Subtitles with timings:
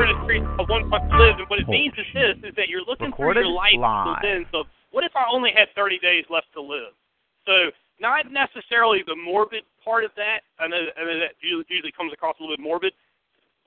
[0.00, 2.40] We're in a street of one month to live, and what it means is this:
[2.40, 4.16] is that you're looking through your life live.
[4.16, 4.48] to then.
[4.48, 4.64] So,
[4.96, 6.96] what if I only had 30 days left to live?
[7.44, 7.68] So,
[8.00, 10.40] not necessarily the morbid part of that.
[10.56, 12.94] I know, I know that usually comes across a little bit morbid,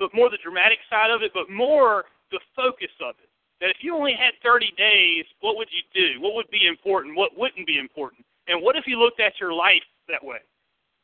[0.02, 3.30] but more the dramatic side of it, but more the focus of it.
[3.62, 6.18] That if you only had 30 days, what would you do?
[6.18, 7.14] What would be important?
[7.14, 8.26] What wouldn't be important?
[8.50, 10.42] And what if you looked at your life that way,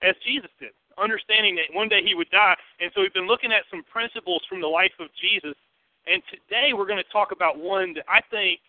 [0.01, 2.55] as Jesus did, understanding that one day he would die?
[2.79, 5.55] And so we've been looking at some principles from the life of Jesus.
[6.07, 8.59] And today we're going to talk about one that I think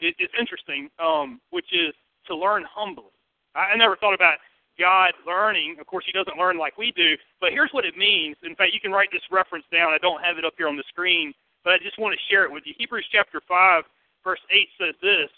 [0.00, 1.94] is, interesting, um, which is
[2.26, 3.12] to learn humbly.
[3.54, 4.38] I, I never thought about
[4.78, 5.76] God learning.
[5.80, 8.36] Of course, he doesn't learn like we do, but here's what it means.
[8.42, 9.92] In fact, you can write this reference down.
[9.92, 11.32] I don't have it up here on the screen
[11.64, 12.74] but I just want to share it with you.
[12.76, 13.82] Hebrews chapter 5,
[14.22, 15.32] verse 8 says this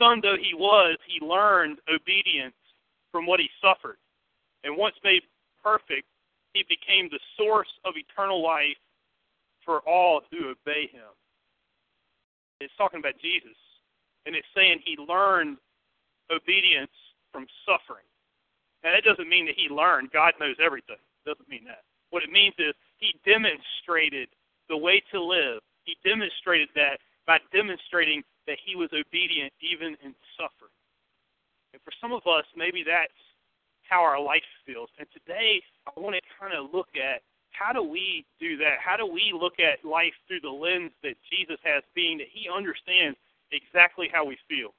[0.00, 2.56] Son though he was, he learned obedience
[3.12, 4.00] from what he suffered.
[4.64, 5.22] And once made
[5.66, 6.06] perfect,
[6.54, 8.78] he became the source of eternal life
[9.64, 11.10] for all who obey him.
[12.60, 13.58] It's talking about Jesus.
[14.24, 15.58] And it's saying he learned
[16.30, 16.94] obedience
[17.32, 18.06] from suffering.
[18.84, 20.14] Now, that doesn't mean that he learned.
[20.14, 21.02] God knows everything.
[21.02, 21.82] It doesn't mean that.
[22.10, 24.30] What it means is he demonstrated
[24.70, 25.60] the way to live.
[25.82, 30.74] He demonstrated that by demonstrating that he was obedient even in suffering.
[31.74, 33.25] And for some of us, maybe that's
[33.88, 34.88] how our life feels.
[34.98, 38.76] And today, I want to kind of look at how do we do that?
[38.84, 42.48] How do we look at life through the lens that Jesus has, being that he
[42.52, 43.16] understands
[43.50, 44.74] exactly how we feel?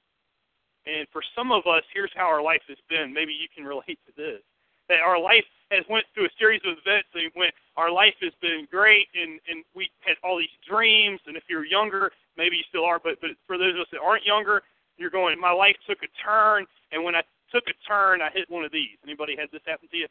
[0.85, 3.13] And for some of us, here's how our life has been.
[3.13, 4.41] Maybe you can relate to this.
[4.89, 8.31] That our life has went through a series of events and went our life has
[8.41, 12.63] been great and and we had all these dreams and if you're younger maybe you
[12.69, 14.61] still are but but for those of us that aren't younger
[14.97, 17.21] you're going my life took a turn and when I
[17.51, 20.07] took a turn I hit one of these anybody had this happen to you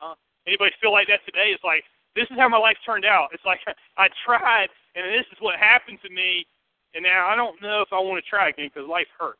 [0.00, 0.14] uh,
[0.46, 1.84] anybody feel like that today it's like
[2.16, 3.60] this is how my life turned out it's like
[3.96, 6.46] I tried and this is what happened to me
[6.94, 9.38] and now I don't know if I want to try again because life hurts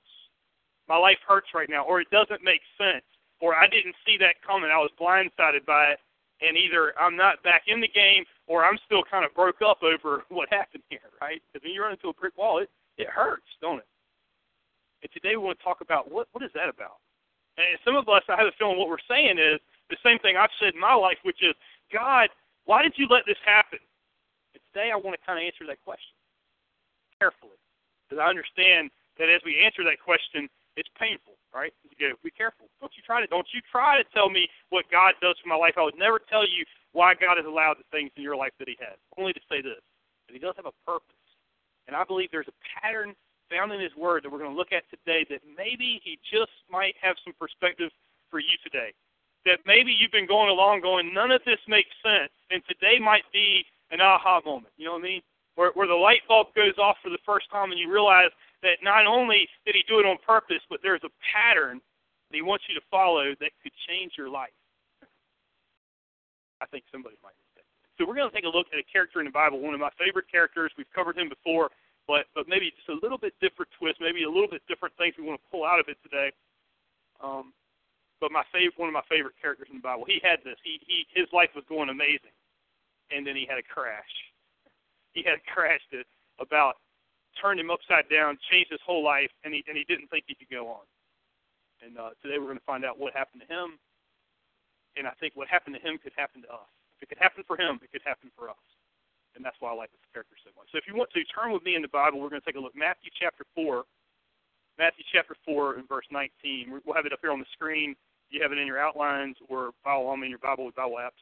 [0.89, 3.05] my life hurts right now or it doesn't make sense
[3.41, 4.71] or I didn't see that coming.
[4.71, 6.01] I was blindsided by it,
[6.41, 9.83] and either I'm not back in the game or I'm still kind of broke up
[9.83, 11.43] over what happened here, right?
[11.53, 13.89] Because when you run into a brick wall, it it hurts, don't it?
[15.03, 17.01] And today we want to talk about what what is that about?
[17.57, 20.37] And some of us, I have a feeling what we're saying is the same thing
[20.37, 21.55] I've said in my life, which is,
[21.93, 22.31] God,
[22.65, 23.81] why did you let this happen?
[24.55, 26.15] And today I want to kind of answer that question
[27.19, 27.59] carefully,
[28.07, 28.89] because I understand
[29.19, 31.75] that as we answer that question, it's painful, right?
[31.85, 32.71] You go, be careful.
[32.81, 35.59] Don't you try to don't you try to tell me what God does for my
[35.59, 35.75] life.
[35.77, 38.69] I would never tell you why God has allowed the things in your life that
[38.69, 38.97] He has.
[39.19, 39.83] Only to say this,
[40.29, 41.19] that He does have a purpose.
[41.89, 43.15] And I believe there's a pattern
[43.51, 46.55] found in His Word that we're going to look at today that maybe He just
[46.71, 47.91] might have some perspective
[48.31, 48.95] for you today.
[49.45, 53.27] That maybe you've been going along going, none of this makes sense, and today might
[53.33, 54.73] be an aha moment.
[54.77, 55.23] You know what I mean?
[55.57, 58.31] Where, where the light bulb goes off for the first time and you realize
[58.63, 61.81] that not only did he do it on purpose, but there's a pattern
[62.31, 64.55] that he wants you to follow that could change your life.
[66.63, 67.35] I think somebody might.
[68.01, 69.81] So we're going to take a look at a character in the Bible, one of
[69.85, 70.73] my favorite characters.
[70.81, 71.69] We've covered him before,
[72.11, 75.15] but but maybe just a little bit different twist, maybe a little bit different things
[75.15, 76.35] we want to pull out of it today.
[77.23, 77.55] Um,
[78.19, 80.59] but my favorite, one of my favorite characters in the Bible, he had this.
[80.67, 82.35] He he his life was going amazing,
[83.15, 84.11] and then he had a crash.
[85.15, 86.03] He had a crash that
[86.43, 86.83] about
[87.39, 90.35] turned him upside down, changed his whole life, and he and he didn't think he
[90.35, 90.85] could go on.
[91.79, 93.79] And uh, today we're going to find out what happened to him,
[94.99, 96.71] and I think what happened to him could happen to us.
[96.99, 98.67] If it could happen for him, it could happen for us,
[99.37, 100.69] and that's why I like this character so much.
[100.73, 102.59] So if you want to turn with me in the Bible, we're going to take
[102.59, 103.85] a look Matthew chapter four,
[104.79, 106.81] Matthew chapter four and verse 19.
[106.85, 107.95] We'll have it up here on the screen.
[108.31, 111.19] You have it in your outlines or follow along in your Bible with Bible apps.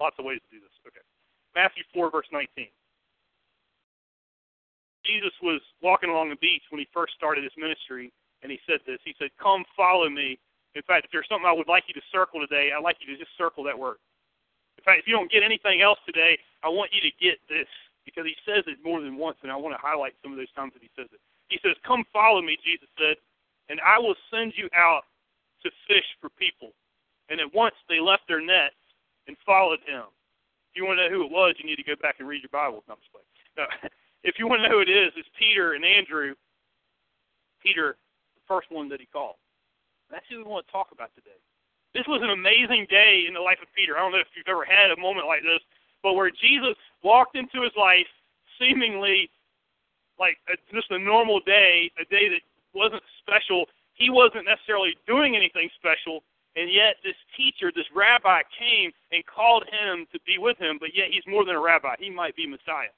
[0.00, 0.72] Lots of ways to do this.
[0.86, 1.04] Okay,
[1.54, 2.68] Matthew four verse 19.
[5.08, 8.84] Jesus was walking along the beach when he first started his ministry, and he said
[8.84, 9.00] this.
[9.04, 10.38] He said, Come follow me.
[10.76, 13.08] In fact, if there's something I would like you to circle today, I'd like you
[13.08, 13.96] to just circle that word.
[14.88, 17.68] Fact, if you don't get anything else today, I want you to get this
[18.08, 20.48] because he says it more than once, and I want to highlight some of those
[20.56, 21.20] times that he says it.
[21.52, 23.20] He says, Come follow me, Jesus said,
[23.68, 25.04] and I will send you out
[25.60, 26.72] to fish for people.
[27.28, 28.80] And at once they left their nets
[29.28, 30.08] and followed him.
[30.72, 32.40] If you want to know who it was, you need to go back and read
[32.40, 32.80] your Bible.
[32.88, 33.28] No, I'm.
[33.60, 33.68] No.
[34.24, 36.32] if you want to know who it is, it's Peter and Andrew.
[37.60, 38.00] Peter,
[38.40, 39.36] the first one that he called.
[40.08, 41.36] That's who we want to talk about today.
[41.94, 43.96] This was an amazing day in the life of Peter.
[43.96, 45.60] I don't know if you've ever had a moment like this,
[46.02, 48.06] but where Jesus walked into his life
[48.60, 49.30] seemingly
[50.18, 52.42] like a, just a normal day, a day that
[52.74, 53.66] wasn't special.
[53.94, 56.22] He wasn't necessarily doing anything special,
[56.56, 60.94] and yet this teacher, this rabbi, came and called him to be with him, but
[60.94, 61.94] yet he's more than a rabbi.
[61.98, 62.92] He might be Messiah.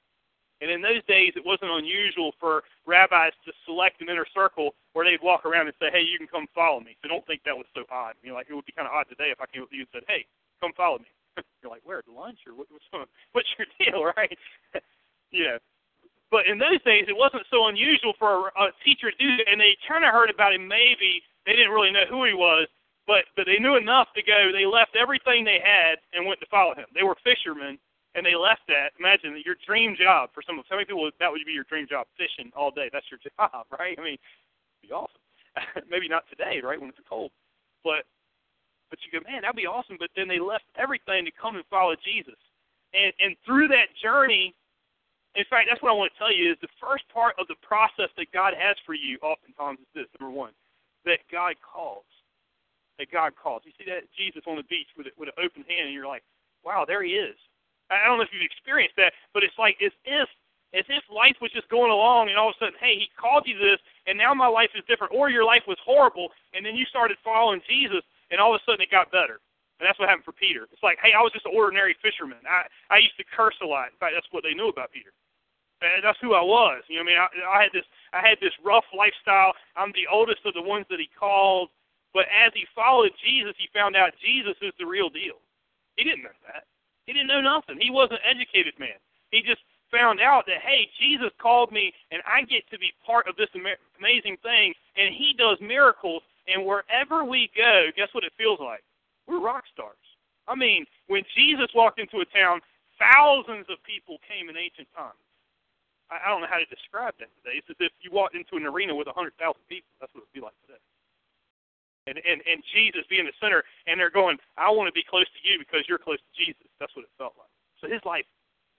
[0.61, 5.03] And in those days, it wasn't unusual for rabbis to select an inner circle where
[5.03, 7.57] they'd walk around and say, "Hey, you can come follow me." So don't think that
[7.57, 8.13] was so odd.
[8.21, 9.81] You know, like it would be kind of odd today if I came with you
[9.81, 10.25] and said, "Hey,
[10.61, 11.09] come follow me."
[11.61, 12.01] You're like, "Where?
[12.03, 12.85] To lunch or what, what's
[13.33, 14.37] what's your deal?" Right?
[15.31, 15.57] you know.
[16.29, 19.51] But in those days, it wasn't so unusual for a, a teacher to do that,
[19.51, 20.65] and they kind of heard about him.
[20.67, 22.67] Maybe they didn't really know who he was,
[23.07, 24.51] but but they knew enough to go.
[24.53, 26.85] They left everything they had and went to follow him.
[26.93, 27.79] They were fishermen
[28.15, 28.91] and they left that.
[28.99, 31.87] Imagine your dream job for some of how many people that would be your dream
[31.87, 32.89] job, fishing all day.
[32.91, 33.95] That's your job, right?
[33.95, 35.23] I mean, it'd be awesome.
[35.91, 37.31] Maybe not today, right, when it's cold,
[37.83, 38.07] but
[38.89, 39.95] but you go, man, that'd be awesome.
[39.99, 42.39] But then they left everything to come and follow Jesus,
[42.95, 44.55] and and through that journey,
[45.35, 47.59] in fact, that's what I want to tell you is the first part of the
[47.63, 49.19] process that God has for you.
[49.23, 50.51] Oftentimes is this number one,
[51.03, 52.07] that God calls,
[52.99, 53.63] that God calls.
[53.63, 56.07] You see that Jesus on the beach with it, with an open hand, and you're
[56.07, 56.23] like,
[56.63, 57.35] wow, there he is
[57.91, 60.29] I don't know if you've experienced that, but it's like as if
[60.71, 63.43] as if life was just going along and all of a sudden, hey, he called
[63.43, 63.75] you this
[64.07, 65.11] and now my life is different.
[65.11, 68.63] Or your life was horrible and then you started following Jesus and all of a
[68.63, 69.43] sudden it got better.
[69.79, 70.69] And that's what happened for Peter.
[70.71, 72.39] It's like, hey, I was just an ordinary fisherman.
[72.47, 73.91] I I used to curse a lot.
[73.91, 75.11] In fact, that's what they knew about Peter.
[75.81, 76.85] And that's who I was.
[76.87, 79.51] You know, what I mean, I, I had this I had this rough lifestyle.
[79.75, 81.73] I'm the oldest of the ones that he called.
[82.13, 85.43] But as he followed Jesus, he found out Jesus is the real deal.
[85.97, 86.70] He didn't know that.
[87.05, 87.77] He didn't know nothing.
[87.79, 88.97] He wasn't an educated man.
[89.31, 89.61] He just
[89.91, 93.49] found out that hey, Jesus called me, and I get to be part of this
[93.53, 96.23] amazing thing, and He does miracles.
[96.47, 98.83] And wherever we go, guess what it feels like?
[99.27, 100.01] We're rock stars.
[100.47, 102.61] I mean, when Jesus walked into a town,
[102.97, 105.21] thousands of people came in ancient times.
[106.11, 107.55] I don't know how to describe that today.
[107.63, 109.87] It's as if you walked into an arena with a hundred thousand people.
[110.01, 110.81] That's what it'd be like today
[112.07, 115.29] and, and, and Jesus being the center, and they're going, I want to be close
[115.29, 116.65] to you because you're close to Jesus.
[116.79, 117.51] That's what it felt like.
[117.77, 118.25] So his life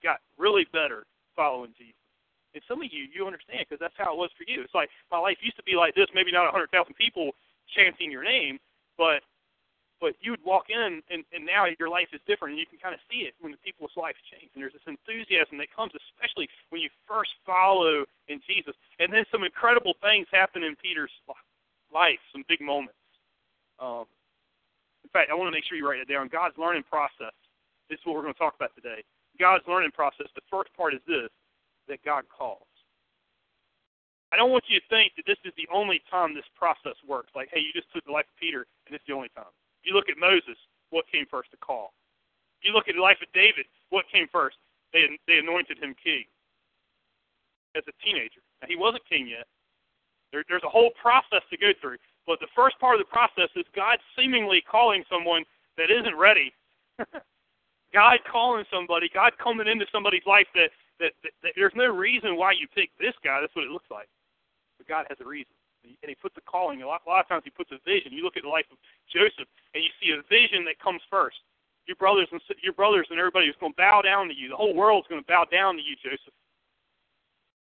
[0.02, 1.98] got really better following Jesus.
[2.54, 4.60] And some of you, you understand because that's how it was for you.
[4.60, 7.32] It's like my life used to be like this, maybe not a 100,000 people
[7.72, 8.58] chanting your name,
[8.98, 9.22] but
[10.02, 12.82] but you would walk in and, and now your life is different and you can
[12.82, 15.94] kind of see it when the people's lives change and there's this enthusiasm that comes
[15.94, 21.14] especially when you first follow in jesus and then some incredible things happen in peter's
[21.94, 22.98] life some big moments
[23.82, 24.06] um,
[25.02, 26.30] in fact, I want to make sure you write it down.
[26.30, 27.34] God's learning process.
[27.90, 29.02] This is what we're going to talk about today.
[29.42, 30.30] God's learning process.
[30.38, 31.28] The first part is this:
[31.88, 32.70] that God calls.
[34.30, 37.28] I don't want you to think that this is the only time this process works.
[37.36, 39.52] Like, hey, you just took the life of Peter, and it's the only time.
[39.84, 40.56] You look at Moses.
[40.88, 41.50] What came first?
[41.50, 41.92] The call.
[42.62, 43.66] You look at the life of David.
[43.90, 44.56] What came first?
[44.94, 46.24] They they anointed him king.
[47.74, 49.48] As a teenager, now, he wasn't king yet.
[50.30, 51.96] There, there's a whole process to go through.
[52.26, 55.44] But the first part of the process is God seemingly calling someone
[55.76, 56.52] that isn't ready.
[57.92, 62.36] God calling somebody, God coming into somebody's life that, that, that, that there's no reason
[62.36, 63.40] why you pick this guy.
[63.40, 64.08] That's what it looks like.
[64.78, 65.52] But God has a reason.
[65.84, 66.80] And he puts a calling.
[66.82, 68.14] A lot, a lot of times he puts a vision.
[68.14, 68.78] You look at the life of
[69.10, 71.42] Joseph, and you see a vision that comes first.
[71.90, 74.48] Your brothers and your brothers and everybody is going to bow down to you.
[74.48, 76.34] The whole world's going to bow down to you, Joseph.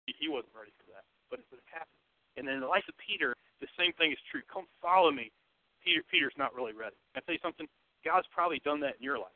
[0.09, 2.00] He, wasn't ready for that, but it, happened.
[2.40, 4.43] And then the life of Peter, the same thing is true.
[4.53, 5.31] Come follow me.
[5.83, 6.97] Peter, Peter's not really ready.
[7.17, 7.67] I tell you something.
[8.05, 9.35] God's probably done that in your life.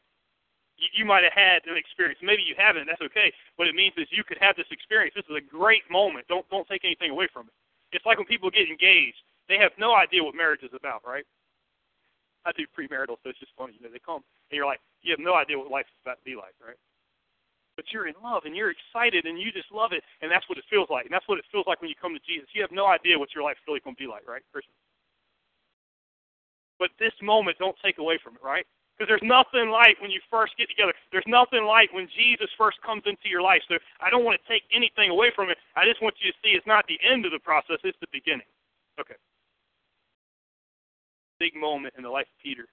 [0.79, 2.19] You, you might have had an experience.
[2.23, 2.87] Maybe you haven't.
[2.87, 3.33] That's okay.
[3.57, 5.14] What it means is you could have this experience.
[5.14, 6.26] This is a great moment.
[6.29, 7.55] Don't don't take anything away from it.
[7.93, 9.23] It's like when people get engaged.
[9.49, 11.26] They have no idea what marriage is about, right?
[12.47, 13.75] I do premarital, so it's just funny.
[13.76, 16.19] You know, they come and you're like, you have no idea what life is about
[16.19, 16.79] to be like, right?
[17.76, 20.59] But you're in love and you're excited and you just love it, and that's what
[20.59, 21.05] it feels like.
[21.07, 22.49] And that's what it feels like when you come to Jesus.
[22.52, 24.73] You have no idea what your life's really going to be like, right, Christian?
[26.79, 28.67] But this moment, don't take away from it, right?
[28.99, 30.93] Because there's nothing like when you first get together.
[31.11, 33.62] There's nothing like when Jesus first comes into your life.
[33.69, 35.57] So I don't want to take anything away from it.
[35.76, 38.12] I just want you to see it's not the end of the process, it's the
[38.12, 38.50] beginning.
[39.00, 39.17] Okay.
[41.41, 42.69] Big moment in the life of Peter.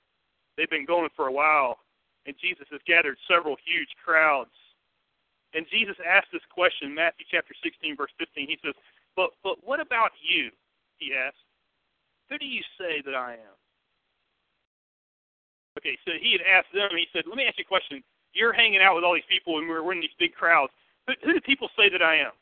[0.58, 1.80] They've been going for a while,
[2.26, 4.52] and Jesus has gathered several huge crowds
[5.54, 8.48] and Jesus asked this question, Matthew chapter 16, verse 15.
[8.48, 8.76] He says,
[9.16, 10.52] But but what about you?
[10.98, 11.42] He asked.
[12.30, 13.58] Who do you say that I am?
[15.78, 18.04] Okay, so he had asked them, he said, Let me ask you a question.
[18.34, 20.74] you're hanging out with all these people and we're, we're in these big crowds.
[21.08, 22.36] Who, who do people say that I am?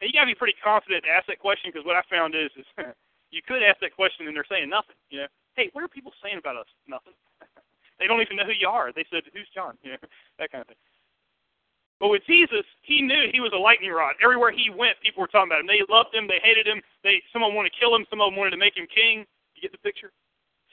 [0.00, 2.34] And you got to be pretty confident to ask that question because what I found
[2.34, 2.66] is, is
[3.34, 4.96] you could ask that question and they're saying nothing.
[5.10, 6.70] You know, hey, what are people saying about us?
[6.88, 7.12] Nothing.
[7.98, 8.94] they don't even know who you are.
[8.94, 9.76] They said, who's John?
[9.84, 10.02] You know,
[10.38, 10.80] that kind of thing.
[12.02, 14.18] But with Jesus, he knew he was a lightning rod.
[14.18, 15.70] Everywhere he went, people were talking about him.
[15.70, 16.26] They loved him.
[16.26, 16.82] They hated him.
[17.06, 18.02] They some of them wanted to kill him.
[18.10, 19.22] Some of them wanted to make him king.
[19.54, 20.10] You get the picture?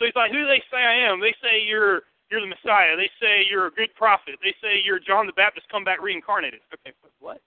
[0.01, 1.21] So he's like, who do they say I am?
[1.21, 2.98] They say you're you're the Messiah.
[2.98, 4.41] They say you're a good prophet.
[4.41, 6.65] They say you're John the Baptist come back reincarnated.
[6.74, 7.45] Okay, what?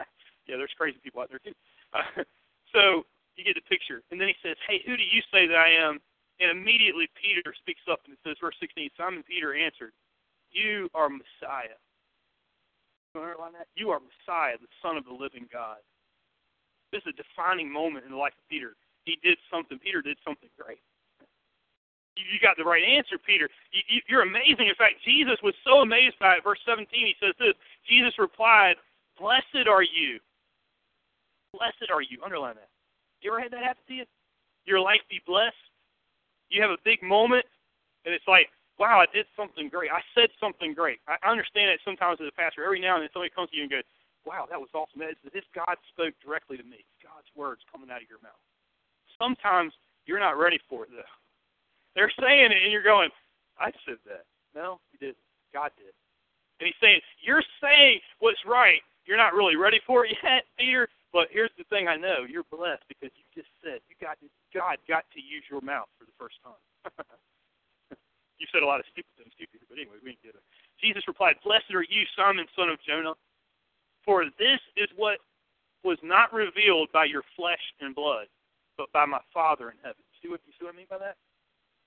[0.48, 1.52] yeah, there's crazy people out there too.
[2.72, 3.04] So
[3.36, 4.00] you get the picture.
[4.08, 6.00] And then he says, hey, who do you say that I am?
[6.40, 9.92] And immediately Peter speaks up and says, verse 16, Simon Peter answered,
[10.48, 11.76] you are Messiah
[13.20, 13.68] underline that?
[13.76, 15.78] You are Messiah, the Son of the living God.
[16.92, 18.76] This is a defining moment in the life of Peter.
[19.04, 19.78] He did something.
[19.80, 20.80] Peter did something great.
[22.16, 23.48] You, you got the right answer, Peter.
[23.72, 24.68] You, you, you're amazing.
[24.68, 26.44] In fact, Jesus was so amazed by it.
[26.44, 27.56] Verse 17, he says this
[27.88, 28.76] Jesus replied,
[29.18, 30.20] Blessed are you.
[31.56, 32.20] Blessed are you.
[32.24, 32.68] Underline that.
[33.20, 34.06] You ever had that happen to you?
[34.64, 35.56] Your life be blessed?
[36.50, 37.46] You have a big moment,
[38.04, 38.48] and it's like,
[38.82, 39.94] wow, I did something great.
[39.94, 40.98] I said something great.
[41.06, 43.62] I understand that sometimes as a pastor, every now and then somebody comes to you
[43.62, 43.86] and goes,
[44.26, 44.98] wow, that was awesome.
[44.98, 46.82] That is, this God spoke directly to me.
[46.98, 48.42] God's words coming out of your mouth.
[49.14, 49.70] Sometimes
[50.02, 51.14] you're not ready for it, though.
[51.94, 53.14] They're saying it, and you're going,
[53.54, 54.26] I said that.
[54.50, 55.22] No, you didn't.
[55.54, 55.94] God did.
[56.58, 58.82] And he's saying, you're saying what's right.
[59.06, 60.90] You're not really ready for it yet, Peter.
[61.14, 62.26] But here's the thing I know.
[62.26, 64.18] You're blessed because you just said you got
[64.50, 66.58] God got to use your mouth for the first time.
[68.38, 70.44] You said a lot of stupid things Peter, but anyway, we didn't get it.
[70.80, 73.14] Jesus replied, Blessed are you, Simon, son of Jonah,
[74.04, 75.22] for this is what
[75.84, 78.26] was not revealed by your flesh and blood,
[78.76, 80.02] but by my Father in heaven.
[80.22, 81.16] See what you see what I mean by that?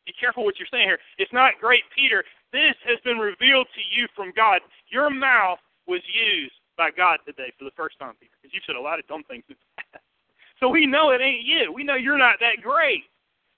[0.06, 1.00] Be careful what you're saying here.
[1.18, 2.24] It's not great, Peter.
[2.54, 4.62] This has been revealed to you from God.
[4.88, 8.76] Your mouth was used by God today for the first time, Peter, because you said
[8.76, 9.44] a lot of dumb things.
[10.60, 11.74] so we know it ain't you.
[11.74, 13.04] We know you're not that great.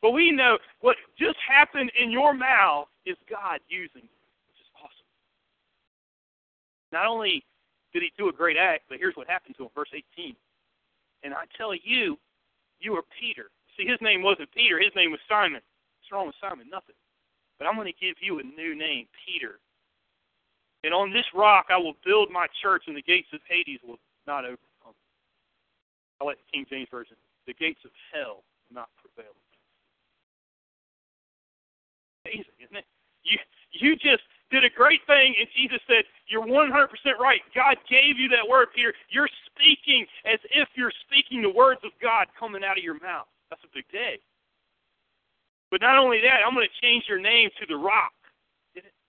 [0.02, 4.70] But we know what just happened in your mouth is God using you, which is
[4.78, 5.10] awesome.
[6.92, 7.44] Not only
[7.94, 10.36] did he do a great act, but here's what happened to him, verse 18.
[11.24, 12.18] And I tell you,
[12.80, 13.50] you are Peter.
[13.76, 15.62] See, his name wasn't Peter, his name was Simon.
[15.62, 16.68] What's wrong with Simon?
[16.70, 16.96] Nothing.
[17.58, 19.58] But I'm going to give you a new name, Peter.
[20.84, 23.98] And on this rock I will build my church, and the gates of Hades will
[24.28, 24.94] not overcome.
[26.22, 27.18] I like the King James Version.
[27.48, 29.34] The gates of hell will not prevail
[32.28, 32.86] amazing, isn't it?
[33.24, 33.40] You
[33.72, 36.72] you just did a great thing, and Jesus said, You're 100%
[37.20, 37.42] right.
[37.56, 38.94] God gave you that word, Peter.
[39.10, 43.28] You're speaking as if you're speaking the words of God coming out of your mouth.
[43.50, 44.20] That's a big day.
[45.72, 48.14] But not only that, I'm going to change your name to the rock.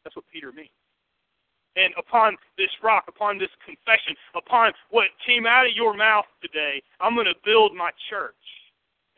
[0.03, 0.75] That's what Peter means.
[1.77, 6.83] And upon this rock, upon this confession, upon what came out of your mouth today,
[6.99, 8.35] I'm going to build my church.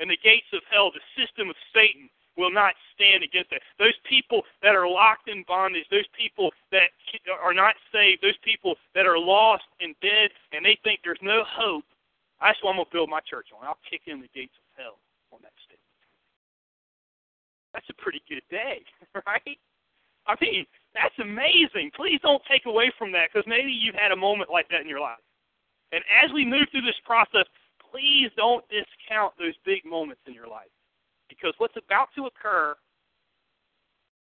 [0.00, 3.60] And the gates of hell, the system of Satan, will not stand against that.
[3.78, 6.88] Those people that are locked in bondage, those people that
[7.28, 11.44] are not saved, those people that are lost and dead, and they think there's no
[11.44, 11.84] hope,
[12.40, 13.68] that's what I'm going to build my church on.
[13.68, 14.96] I'll kick in the gates of hell
[15.30, 15.84] on that statement.
[17.76, 18.80] That's a pretty good day,
[19.28, 19.60] right?
[20.26, 21.92] I mean, that's amazing.
[21.94, 24.88] Please don't take away from that because maybe you've had a moment like that in
[24.88, 25.22] your life.
[25.92, 27.46] And as we move through this process,
[27.90, 30.70] please don't discount those big moments in your life.
[31.30, 32.74] Because what's about to occur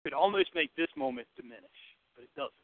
[0.06, 1.82] could almost make this moment diminish,
[2.14, 2.54] but it doesn't.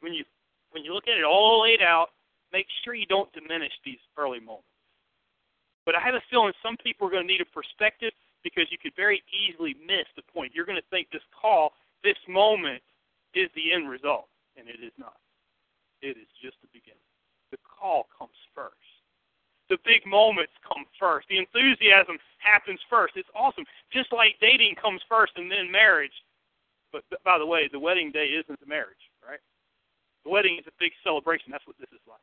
[0.00, 0.24] When you
[0.70, 2.12] when you look at it all laid out,
[2.52, 4.68] make sure you don't diminish these early moments.
[5.84, 8.12] But I have a feeling some people are going to need a perspective
[8.44, 10.52] because you could very easily miss the point.
[10.54, 11.72] You're going to think this call,
[12.04, 12.80] this moment,
[13.34, 15.16] is the end result, and it is not.
[16.00, 17.04] It is just the beginning.
[17.50, 18.91] The call comes first
[19.72, 21.24] the big moments come first.
[21.32, 23.16] The enthusiasm happens first.
[23.16, 23.64] It's awesome.
[23.88, 26.12] Just like dating comes first and then marriage.
[26.92, 29.40] But by the way, the wedding day isn't the marriage, right?
[30.28, 31.48] The wedding is a big celebration.
[31.48, 32.20] That's what this is like.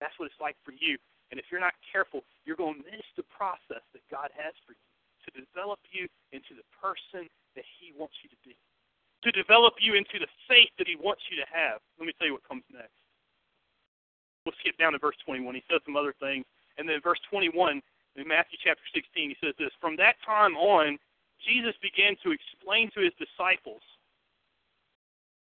[0.00, 0.96] That's what it's like for you.
[1.28, 4.72] And if you're not careful, you're going to miss the process that God has for
[4.72, 4.88] you
[5.28, 7.28] to develop you into the person
[7.60, 11.28] that He wants you to be, to develop you into the faith that He wants
[11.28, 11.84] you to have.
[12.00, 12.96] Let me tell you what comes next.
[14.48, 15.44] We'll skip down to verse 21.
[15.60, 17.80] He says some other things and then verse 21
[18.16, 20.98] in Matthew chapter 16, he says this From that time on,
[21.40, 23.82] Jesus began to explain to his disciples.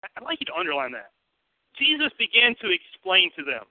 [0.03, 1.11] I'd like you to underline that.
[1.77, 3.65] Jesus began to explain to them.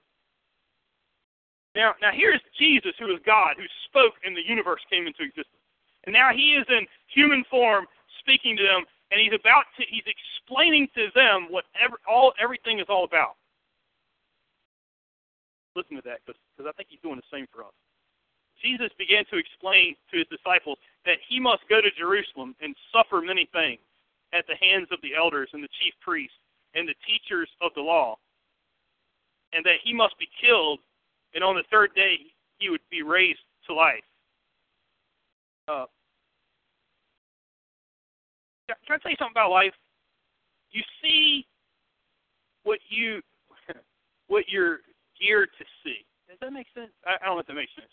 [1.75, 5.61] Now, now here's Jesus, who is God, who spoke and the universe came into existence.
[6.05, 7.85] And now he is in human form
[8.19, 11.65] speaking to them, and he's about to he's explaining to them what
[12.07, 13.35] all everything is all about.
[15.75, 17.73] Listen to that, because I think he's doing the same for us.
[18.61, 23.21] Jesus began to explain to his disciples that he must go to Jerusalem and suffer
[23.21, 23.81] many things
[24.31, 26.37] at the hands of the elders and the chief priests
[26.73, 28.17] and the teachers of the law,
[29.51, 30.79] and that he must be killed,
[31.35, 32.17] and on the third day
[32.57, 34.03] he would be raised to life.
[35.67, 35.85] Uh,
[38.67, 39.73] can I tell you something about life?
[40.71, 41.45] You see
[42.63, 43.21] what you
[44.27, 44.79] what you're
[45.23, 46.03] geared to see.
[46.27, 46.91] Does that make sense?
[47.07, 47.91] I, I don't know if that makes sense.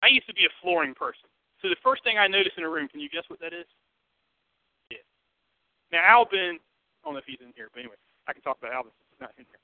[0.00, 1.28] I used to be a flooring person.
[1.60, 3.68] So the first thing I notice in a room, can you guess what that is?
[4.88, 5.04] Yeah.
[5.92, 8.72] Now Albin, I don't know if he's in here, but anyway, I can talk about
[8.72, 9.60] Albin since he's not in here.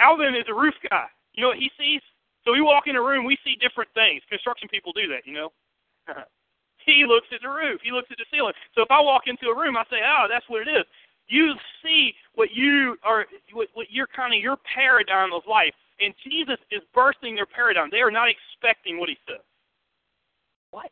[0.00, 1.08] Alvin is a roof guy.
[1.32, 2.02] You know what he sees?
[2.44, 4.20] So we walk in a room, we see different things.
[4.28, 5.52] Construction people do that, you know.
[6.86, 8.56] he looks at the roof, he looks at the ceiling.
[8.74, 10.84] So if I walk into a room, I say, "Oh, that's what it is."
[11.28, 16.12] You see what you are, what, what your kind of your paradigm of life, and
[16.24, 17.88] Jesus is bursting their paradigm.
[17.90, 19.44] They are not expecting what he says.
[20.70, 20.90] What?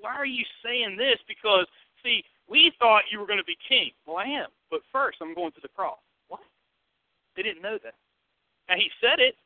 [0.00, 1.16] Why are you saying this?
[1.26, 1.66] Because
[2.02, 3.90] see, we thought you were going to be king.
[4.06, 5.98] Well, I am, but first I'm going to the cross.
[6.28, 6.40] What?
[7.36, 7.94] They didn't know that.
[8.68, 9.36] Now he said it.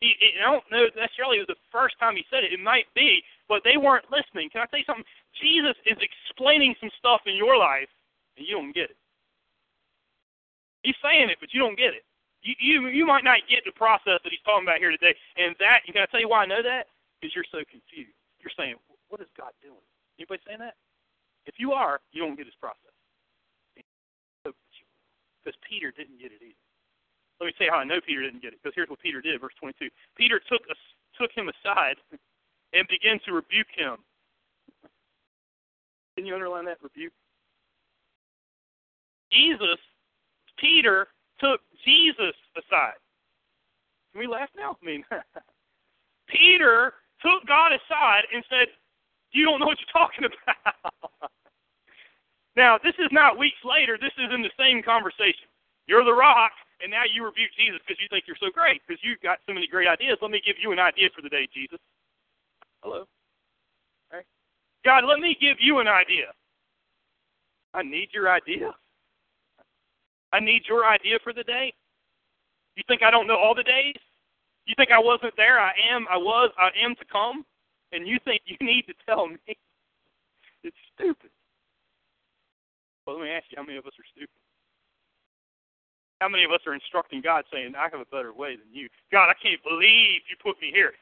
[0.00, 2.52] He, I don't know necessarily it was the first time he said it.
[2.52, 4.48] It might be, but they weren't listening.
[4.48, 5.04] Can I tell you something?
[5.36, 7.88] Jesus is explaining some stuff in your life,
[8.40, 8.96] and you don't get it.
[10.82, 12.08] He's saying it, but you don't get it.
[12.40, 15.12] You you you might not get the process that he's talking about here today.
[15.36, 16.88] And that, you can I tell you why I know that?
[17.20, 18.16] Because you're so confused.
[18.40, 18.80] You're saying,
[19.12, 19.84] what is God doing?
[20.16, 20.80] Anybody saying that?
[21.44, 22.96] If you are, you don't get his process.
[24.40, 26.64] Because Peter didn't get it either.
[27.40, 29.40] Let me say how I know Peter didn't get it, because here's what Peter did,
[29.40, 29.88] verse 22.
[30.16, 30.76] Peter took a,
[31.16, 31.96] took him aside
[32.72, 33.96] and began to rebuke him.
[36.16, 37.12] Can you underline that rebuke?
[39.32, 39.78] Jesus,
[40.58, 41.08] Peter
[41.38, 42.98] took Jesus aside.
[44.12, 44.76] Can we laugh now?
[44.82, 45.04] I mean,
[46.28, 48.68] Peter took God aside and said,
[49.32, 50.92] "You don't know what you're talking about."
[52.56, 53.98] now, this is not weeks later.
[54.00, 55.46] This is in the same conversation.
[55.86, 59.00] You're the rock and now you rebuke Jesus because you think you're so great because
[59.04, 60.18] you've got so many great ideas.
[60.20, 61.78] Let me give you an idea for the day, Jesus.
[62.82, 63.04] Hello.
[64.12, 64.24] Right.
[64.84, 66.32] God, let me give you an idea.
[67.74, 68.72] I need your idea.
[70.32, 71.72] I need your idea for the day.
[72.76, 73.96] You think I don't know all the days?
[74.66, 75.58] You think I wasn't there?
[75.58, 77.44] I am, I was, I am to come?
[77.92, 79.38] And you think you need to tell me?
[80.62, 81.32] It's stupid.
[83.06, 84.36] Well, let me ask you, how many of us are stupid?
[86.20, 88.92] How many of us are instructing God saying, I have a better way than you?
[89.10, 90.92] God, I can't believe you put me here.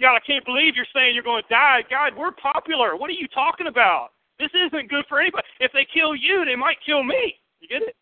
[0.00, 1.80] God, I can't believe you're saying you're going to die.
[1.88, 2.94] God, we're popular.
[2.94, 4.10] What are you talking about?
[4.38, 5.44] This isn't good for anybody.
[5.60, 7.40] If they kill you, they might kill me.
[7.60, 7.96] You get it?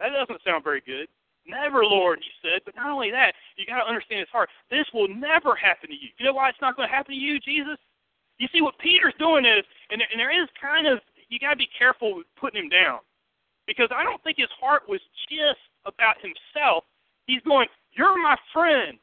[0.00, 1.06] That doesn't sound very good.
[1.46, 2.62] Never, Lord, he said.
[2.64, 4.48] But not only that, you got to understand his heart.
[4.70, 6.08] This will never happen to you.
[6.18, 7.76] You know why it's not going to happen to you, Jesus?
[8.38, 11.52] You see, what Peter's doing is, and there, and there is kind of, you got
[11.52, 13.00] to be careful with putting him down
[13.66, 16.84] because I don't think his heart was just about himself.
[17.26, 18.98] He's going, You're my friend.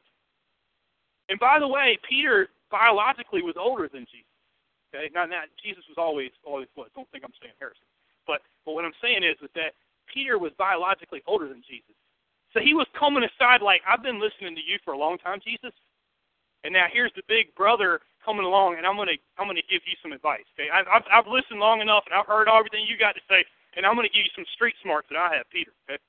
[1.29, 4.27] And by the way, Peter biologically was older than Jesus.
[4.91, 6.89] Okay, now, now Jesus was always always was.
[6.95, 7.83] Don't think I'm saying heresy,
[8.25, 9.75] but but what I'm saying is, is that
[10.11, 11.95] Peter was biologically older than Jesus.
[12.53, 15.39] So he was coming aside like, I've been listening to you for a long time,
[15.43, 15.73] Jesus,
[16.63, 19.95] and now here's the big brother coming along, and I'm gonna I'm gonna give you
[20.01, 20.43] some advice.
[20.57, 23.45] Okay, I, I've I've listened long enough, and I've heard everything you got to say.
[23.75, 25.69] And I'm to give you some street smarts that I have, Peter.
[25.85, 26.01] Okay?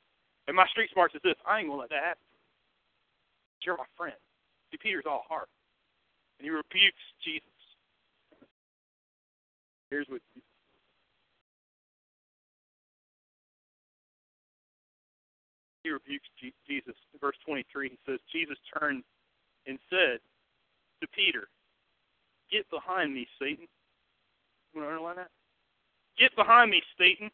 [0.48, 2.24] And my street smarts is this: I ain't to let that happen.
[3.60, 4.16] You're my friend.
[4.72, 5.52] See, Peter's all heart,
[6.38, 7.44] and he rebukes Jesus.
[9.90, 10.22] Here's what.
[15.88, 16.28] He rebukes
[16.68, 16.94] Jesus.
[17.18, 19.02] Verse 23, he says, Jesus turned
[19.66, 20.20] and said
[21.00, 21.48] to Peter,
[22.52, 23.66] Get behind me, Satan.
[24.72, 25.30] You want to underline that?
[26.18, 27.30] Get behind me, Satan.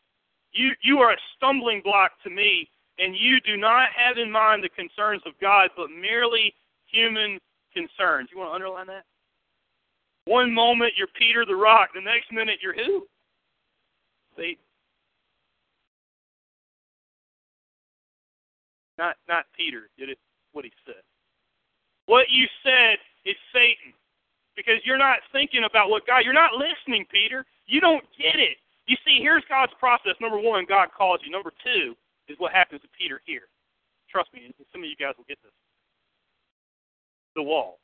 [0.53, 4.62] You, you are a stumbling block to me, and you do not have in mind
[4.62, 6.55] the concerns of God, but merely
[6.87, 7.40] human
[7.73, 8.29] concerns.
[8.33, 9.05] You want to underline that?
[10.27, 13.07] One moment you're Peter the rock, the next minute you're who?
[14.37, 14.63] Satan.
[18.98, 20.18] Not not Peter did it
[20.52, 21.02] what he said.
[22.07, 23.92] What you said is Satan.
[24.57, 27.44] Because you're not thinking about what God you're not listening, Peter.
[27.66, 28.59] You don't get it.
[28.87, 30.14] You see, here's God's process.
[30.20, 31.33] Number one, God calls you.
[31.33, 31.96] Number two
[32.28, 33.48] is what happens to Peter here.
[34.11, 35.52] Trust me, and some of you guys will get this.
[37.35, 37.80] The wall.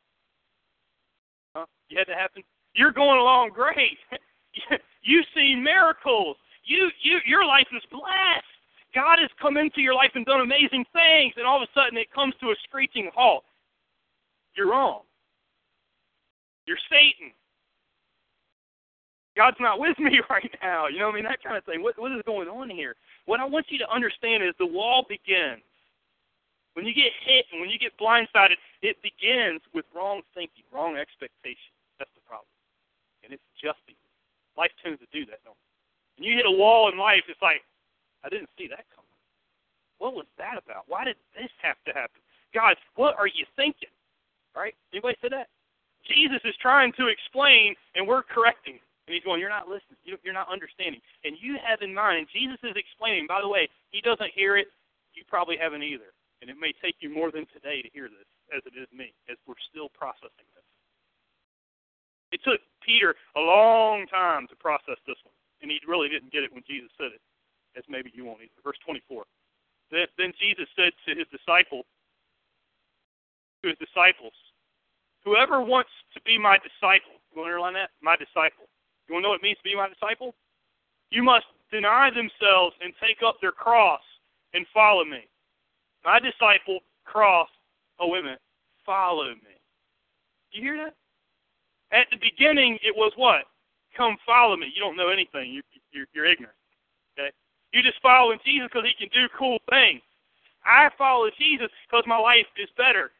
[1.56, 1.66] Huh?
[1.88, 2.42] You had to happen.
[2.74, 3.98] You're going along great.
[5.02, 6.36] You've seen miracles.
[6.64, 8.49] You, you, your life is blessed.
[8.94, 11.96] God has come into your life and done amazing things, and all of a sudden
[11.96, 13.44] it comes to a screeching halt.
[14.56, 15.02] You're wrong.
[16.66, 17.32] You're Satan.
[19.36, 20.88] God's not with me right now.
[20.88, 21.24] You know what I mean?
[21.24, 21.82] That kind of thing.
[21.82, 22.96] What, what is going on here?
[23.26, 25.62] What I want you to understand is the wall begins.
[26.74, 30.96] When you get hit and when you get blindsided, it begins with wrong thinking, wrong
[30.96, 31.74] expectations.
[31.98, 32.46] That's the problem.
[33.22, 33.78] And it's just
[34.56, 35.70] life tends to do that, don't it?
[36.20, 37.64] When you hit a wall in life, it's like,
[38.24, 39.16] I didn't see that coming.
[39.98, 40.88] What was that about?
[40.88, 42.20] Why did this have to happen?
[42.54, 43.92] God, what are you thinking?
[44.56, 44.74] Right?
[44.92, 45.48] Anybody say that?
[46.08, 48.80] Jesus is trying to explain, and we're correcting.
[49.06, 50.00] And he's going, You're not listening.
[50.04, 51.00] You're not understanding.
[51.24, 54.68] And you have in mind, Jesus is explaining, by the way, he doesn't hear it.
[55.14, 56.14] You probably haven't either.
[56.40, 59.12] And it may take you more than today to hear this, as it is me,
[59.28, 60.64] as we're still processing this.
[62.32, 65.36] It took Peter a long time to process this one.
[65.60, 67.20] And he really didn't get it when Jesus said it,
[67.76, 68.60] as maybe you won't either.
[68.64, 69.24] Verse 24.
[69.90, 71.82] Then, Jesus said to his disciple,
[73.62, 74.32] to his disciples,
[75.24, 77.90] Whoever wants to be my disciple, you want to underline that?
[78.00, 78.70] My disciple.
[79.08, 80.34] You want to know what it means to be my disciple?
[81.10, 84.00] You must deny themselves and take up their cross
[84.54, 85.28] and follow me.
[86.04, 87.48] My disciple, cross,
[87.98, 88.40] oh, wait a minute,
[88.86, 89.54] follow me.
[90.52, 90.94] Do you hear that?
[91.92, 93.44] At the beginning, it was what?
[93.96, 94.72] Come follow me.
[94.74, 95.52] You don't know anything.
[95.52, 96.54] You, you're, you're ignorant.
[97.18, 97.30] Okay?
[97.72, 100.02] You just follow Jesus because he can do cool things.
[100.64, 103.10] I follow Jesus because my life is better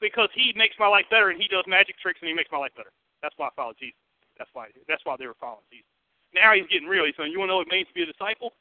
[0.00, 2.58] because he makes my life better and he does magic tricks and he makes my
[2.58, 2.90] life better.
[3.22, 4.00] That's why I follow Jesus.
[4.36, 5.86] That's why that's why they were following Jesus.
[6.34, 7.04] Now he's getting real.
[7.04, 8.56] He's saying, You want to know what it means to be a disciple?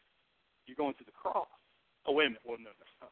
[0.68, 1.50] You're going to the cross.
[2.06, 3.08] Oh wait a minute, well no, no.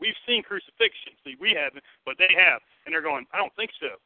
[0.00, 1.18] We've seen crucifixion.
[1.26, 2.62] See, we haven't, but they have.
[2.86, 3.98] And they're going, I don't think so.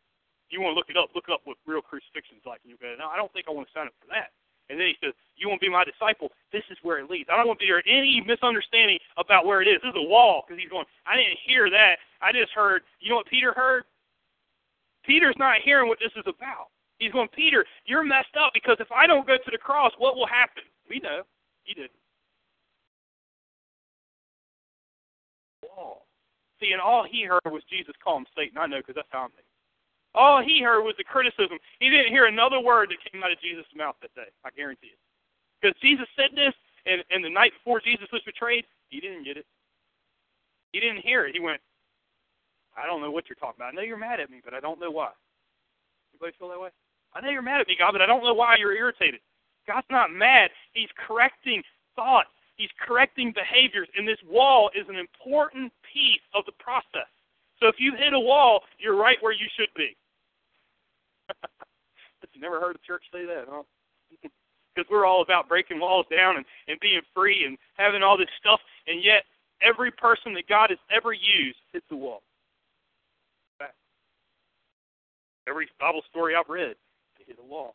[0.48, 2.80] You want to look it up, look up what real crucifixion is like and you
[2.80, 4.34] go, No, I don't think I want to sign up for that.
[4.72, 6.32] And then he says, You want to be my disciple?
[6.48, 7.28] This is where it leads.
[7.28, 9.84] I don't want to there any misunderstanding about where it is.
[9.84, 12.00] This is a wall because he's going, I didn't hear that.
[12.24, 13.84] I just heard, you know what Peter heard?
[15.04, 16.72] Peter's not hearing what this is about.
[16.96, 20.16] He's going, Peter, you're messed up because if I don't go to the cross, what
[20.16, 20.62] will happen?
[20.88, 21.22] We know.
[21.64, 21.90] He did.
[25.68, 26.06] Wall.
[26.60, 28.56] See, and all he heard was Jesus call him Satan.
[28.56, 29.51] I know because that's how I'm thinking.
[30.14, 31.56] All he heard was the criticism.
[31.80, 34.28] He didn't hear another word that came out of Jesus' mouth that day.
[34.44, 35.00] I guarantee it.
[35.60, 36.52] Because Jesus said this,
[36.84, 39.46] and, and the night before Jesus was betrayed, he didn't get it.
[40.72, 41.34] He didn't hear it.
[41.34, 41.60] He went,
[42.76, 43.72] I don't know what you're talking about.
[43.72, 45.10] I know you're mad at me, but I don't know why.
[46.12, 46.70] Anybody feel that way?
[47.14, 49.20] I know you're mad at me, God, but I don't know why you're irritated.
[49.66, 50.50] God's not mad.
[50.72, 51.62] He's correcting
[51.94, 52.30] thoughts.
[52.56, 57.08] He's correcting behaviors, and this wall is an important piece of the process.
[57.60, 59.96] So if you hit a wall, you're right where you should be.
[62.32, 63.62] You never heard a church say that, huh?
[64.74, 68.32] Because we're all about breaking walls down and, and being free and having all this
[68.40, 69.24] stuff, and yet
[69.60, 72.22] every person that God has ever used hits a wall.
[75.48, 76.76] Every Bible story I've read,
[77.18, 77.74] they hit a wall.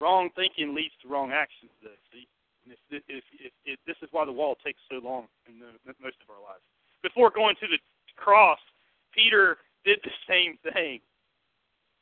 [0.00, 2.26] Wrong thinking leads to wrong actions, though, see?
[2.64, 5.74] And if, if, if, if, this is why the wall takes so long in the,
[6.00, 6.62] most of our lives.
[7.02, 7.78] Before going to the
[8.16, 8.60] cross,
[9.12, 11.00] Peter did the same thing.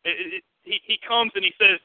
[0.04, 1.80] It, it, he, he comes and he says,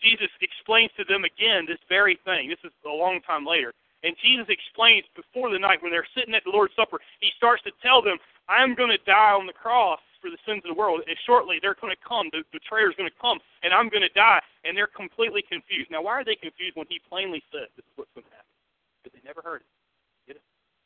[0.00, 2.48] Jesus explains to them again this very thing.
[2.48, 3.72] This is a long time later.
[4.02, 7.62] And Jesus explains before the night when they're sitting at the Lord's Supper, he starts
[7.62, 8.18] to tell them,
[8.50, 11.06] I'm going to die on the cross for the sins of the world.
[11.06, 12.26] And shortly they're going to come.
[12.34, 14.42] The betrayer is going to come, and I'm going to die.
[14.66, 15.90] And they're completely confused.
[15.90, 18.54] Now, why are they confused when he plainly said this is what's going to happen?
[19.02, 19.70] Because they never heard it.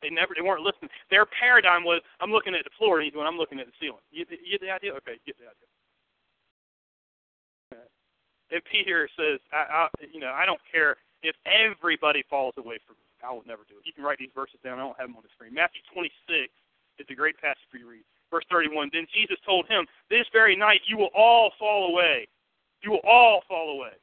[0.02, 0.92] They never, they weren't listening.
[1.08, 3.72] Their paradigm was, I'm looking at the floor, and he's going, I'm looking at the
[3.80, 4.04] ceiling.
[4.12, 4.92] You, you get the idea?
[5.00, 5.68] Okay, you get the idea.
[8.50, 12.94] And Peter says, I, I, you know, I don't care if everybody falls away from
[12.96, 13.06] me.
[13.26, 13.86] I will never do it.
[13.86, 14.78] You can write these verses down.
[14.78, 15.54] I don't have them on the screen.
[15.54, 16.52] Matthew 26
[16.98, 18.06] is a great passage for you to read.
[18.30, 18.90] Verse 31.
[18.92, 22.28] Then Jesus told him, This very night you will all fall away.
[22.82, 23.98] You will all fall away.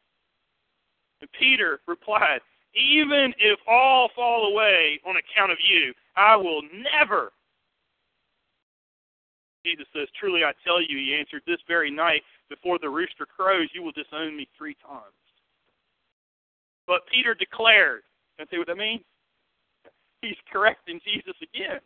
[1.21, 2.41] And Peter replied,
[2.75, 7.32] even if all fall away on account of you, I will never.
[9.65, 13.69] Jesus says, Truly I tell you, he answered, this very night before the rooster crows,
[13.73, 15.15] you will disown me three times.
[16.88, 18.01] But Peter declared,
[18.38, 19.03] can see what that means?
[20.21, 21.79] He's correcting Jesus again.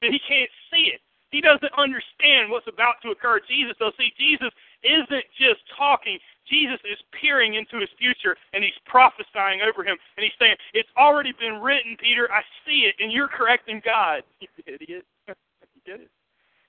[0.00, 1.00] But he can't see it.
[1.30, 3.40] He doesn't understand what's about to occur.
[3.48, 4.52] Jesus, though, see, Jesus
[4.84, 10.24] isn't just talking, Jesus is peering into his future and he's prophesying over him and
[10.24, 12.28] he's saying, It's already been written, Peter.
[12.30, 14.22] I see it, and you're correcting God.
[14.40, 15.04] You idiot.
[15.28, 16.10] you it?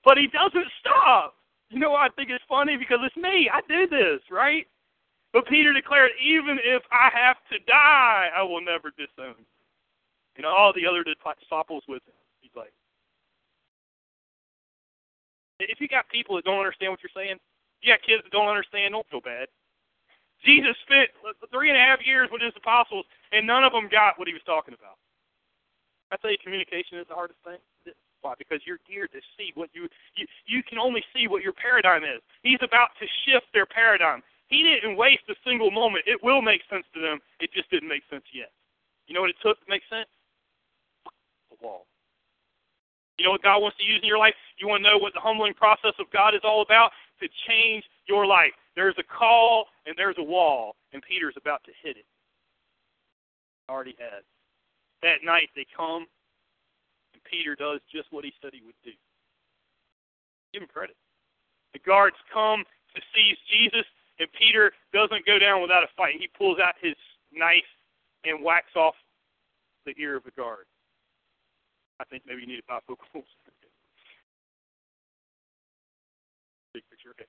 [0.04, 1.33] But he doesn't stop.
[1.74, 2.76] You know I think it's funny?
[2.78, 3.50] Because it's me.
[3.52, 4.64] I do this, right?
[5.32, 9.34] But Peter declared, even if I have to die, I will never disown.
[9.42, 9.50] You.
[10.36, 12.14] And all the other disciples with him.
[12.40, 12.70] He's like,
[15.58, 17.42] if you got people that don't understand what you're saying,
[17.82, 19.50] you got kids that don't understand, don't feel bad.
[20.46, 21.10] Jesus spent
[21.50, 24.34] three and a half years with his apostles, and none of them got what he
[24.34, 24.98] was talking about.
[26.12, 27.58] I tell you, communication is the hardest thing.
[28.24, 28.32] Why?
[28.40, 29.84] Because you're geared to see what you
[30.16, 32.24] you you can only see what your paradigm is.
[32.40, 34.24] He's about to shift their paradigm.
[34.48, 36.08] He didn't waste a single moment.
[36.08, 37.20] It will make sense to them.
[37.38, 38.48] It just didn't make sense yet.
[39.06, 40.08] You know what it took to make sense?
[41.52, 41.84] The wall.
[43.18, 44.34] You know what God wants to use in your life?
[44.56, 46.90] You want to know what the humbling process of God is all about?
[47.20, 48.56] To change your life.
[48.74, 52.06] There's a call and there's a wall, and Peter's about to hit it.
[53.68, 54.24] Already has.
[55.02, 56.06] That night they come,
[57.24, 58.92] Peter does just what he said he would do.
[60.52, 60.96] Give him credit.
[61.72, 63.86] The guards come to seize Jesus,
[64.20, 66.14] and Peter doesn't go down without a fight.
[66.20, 66.94] He pulls out his
[67.32, 67.66] knife
[68.24, 68.94] and whacks off
[69.84, 70.66] the ear of the guard.
[72.00, 73.26] I think maybe you need a bifocals.
[76.74, 77.26] Big picture, okay.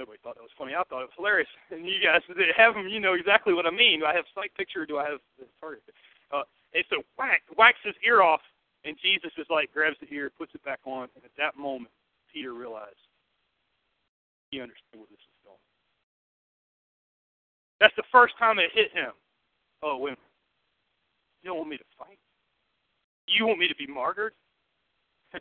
[0.00, 0.72] Nobody thought that was funny.
[0.72, 1.48] I thought it was hilarious.
[1.68, 2.24] And you guys
[2.56, 4.00] have them, you know exactly what I mean.
[4.00, 4.82] Do I have sight picture?
[4.82, 5.84] Or do I have the target?
[6.32, 8.40] Uh, and so whack, whacks his ear off,
[8.84, 11.92] and Jesus is like grabs the ear, puts it back on, and at that moment,
[12.32, 13.00] Peter realized
[14.50, 15.64] he understood where this was going.
[17.80, 19.12] That's the first time it hit him.
[19.82, 20.16] Oh, wait
[21.42, 22.18] You don't want me to fight?
[23.26, 24.32] You want me to be martyred?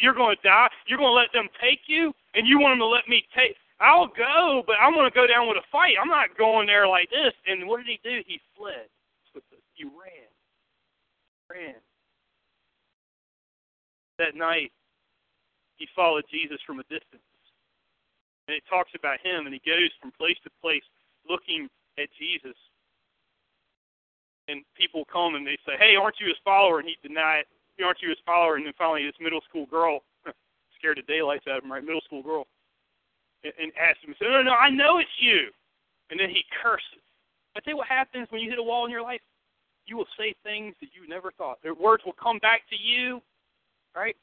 [0.00, 0.68] You're going to die?
[0.86, 2.12] You're going to let them take you?
[2.34, 3.54] And you want them to let me take?
[3.78, 6.00] I'll go, but I'm going to go down with a fight.
[6.00, 7.34] I'm not going there like this.
[7.46, 8.24] And what did he do?
[8.26, 8.88] He fled.
[9.74, 10.32] He ran.
[11.52, 11.74] Ran.
[14.18, 14.72] That night,
[15.76, 17.24] he followed Jesus from a distance.
[18.48, 20.84] And it talks about him, and he goes from place to place
[21.28, 22.56] looking at Jesus.
[24.48, 26.78] And people come and they say, Hey, aren't you his follower?
[26.78, 27.82] And he denied it.
[27.82, 28.56] Aren't you his follower?
[28.56, 30.00] And then finally, this middle school girl
[30.78, 31.84] scared the daylights out of him, right?
[31.84, 32.46] Middle school girl
[33.44, 35.50] and asked him, said, No, no, I know it's you.
[36.10, 37.02] And then he curses.
[37.56, 39.20] I tell you what happens when you hit a wall in your life.
[39.86, 41.58] You will say things that you never thought.
[41.62, 43.22] Their words will come back to you,
[43.96, 44.16] right?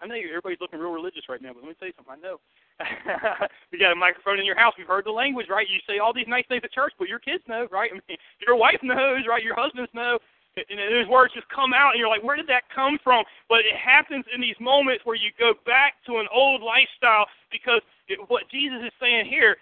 [0.00, 2.16] I know everybody's looking real religious right now, but let me tell you something.
[2.16, 2.40] I know.
[3.70, 4.72] you got a microphone in your house.
[4.78, 5.68] We've heard the language, right?
[5.68, 7.90] You say all these nice things at church, but your kids know, right?
[7.94, 9.44] I mean, your wife knows, right?
[9.44, 10.18] Your husbands know.
[10.56, 13.22] And those words just come out, and you're like, where did that come from?
[13.48, 17.80] But it happens in these moments where you go back to an old lifestyle because
[18.08, 19.56] it, what Jesus is saying here,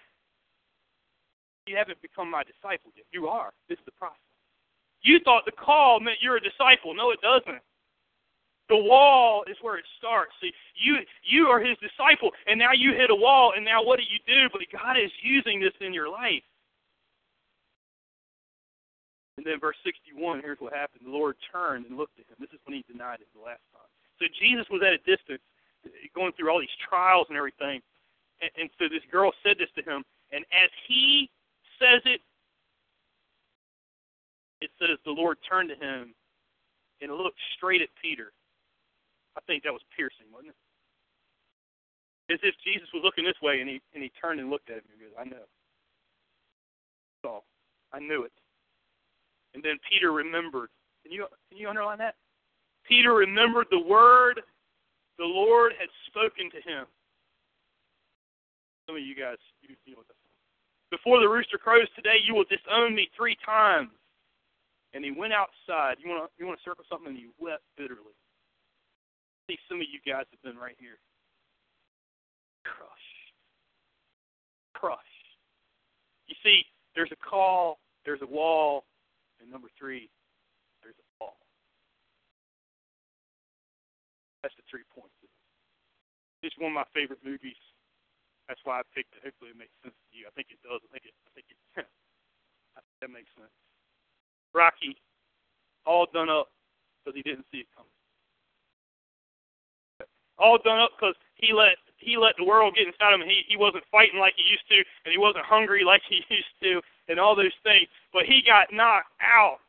[1.67, 3.05] you haven't become my disciple yet.
[3.11, 3.53] You are.
[3.67, 4.17] This is the process.
[5.03, 6.95] You thought the call meant you're a disciple.
[6.95, 7.61] No, it doesn't.
[8.69, 10.31] The wall is where it starts.
[10.39, 13.97] See, you you are his disciple, and now you hit a wall, and now what
[13.97, 14.47] do you do?
[14.53, 16.45] But God is using this in your life.
[19.37, 21.01] And then verse 61, here's what happened.
[21.05, 22.35] The Lord turned and looked at him.
[22.39, 23.87] This is when he denied it the last time.
[24.19, 25.41] So Jesus was at a distance,
[26.13, 27.79] going through all these trials and everything.
[28.41, 30.03] And, and so this girl said this to him.
[30.35, 31.31] And as he
[31.79, 32.19] says it,
[34.59, 36.13] it says the Lord turned to him
[37.01, 38.33] and looked straight at Peter.
[39.39, 40.59] I think that was piercing, wasn't it?
[42.35, 44.83] As if Jesus was looking this way and he and he turned and looked at
[44.83, 45.47] him and goes, I know.
[47.23, 47.47] So
[47.95, 48.35] I knew it.
[49.55, 50.69] And then Peter remembered.
[51.01, 52.19] Can you can you underline that?
[52.83, 54.43] Peter remembered the word
[55.17, 56.85] the Lord had spoken to him.
[58.87, 60.17] Some of you guys, you deal with this.
[60.91, 63.93] Before the rooster crows today, you will disown me three times.
[64.93, 66.01] And he went outside.
[66.01, 67.13] You want to you want to circle something?
[67.13, 68.17] And he wept bitterly.
[69.49, 71.01] I see some of you guys have been right here.
[72.61, 73.33] Crushed.
[74.77, 75.25] Crushed.
[76.29, 76.61] You see,
[76.93, 78.85] there's a call, there's a wall,
[79.41, 80.05] and number three,
[80.85, 81.41] there's a fall.
[84.45, 85.17] That's the three points.
[86.45, 87.57] It's one of my favorite movies.
[88.47, 89.25] That's why I picked it.
[89.25, 90.29] Hopefully, it makes sense to you.
[90.29, 90.77] I think it does.
[90.85, 91.15] I think it.
[91.25, 91.57] I think it.
[93.01, 93.51] that makes sense.
[94.53, 94.93] Rocky,
[95.89, 96.53] all done up
[97.01, 97.98] because he didn't see it coming.
[100.39, 103.21] All done up because he let he let the world get inside him.
[103.21, 106.55] He he wasn't fighting like he used to, and he wasn't hungry like he used
[106.63, 107.87] to, and all those things.
[108.13, 109.59] But he got knocked out,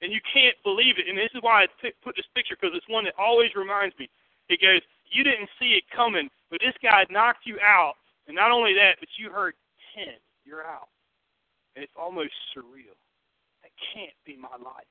[0.00, 1.10] and you can't believe it.
[1.10, 3.98] And this is why I t- put this picture because it's one that always reminds
[3.98, 4.08] me.
[4.48, 7.94] It goes, you didn't see it coming, but this guy knocked you out,
[8.26, 9.54] and not only that, but you heard
[9.94, 10.16] ten.
[10.46, 10.88] You're out,
[11.76, 12.96] and it's almost surreal.
[13.60, 14.88] That can't be my life.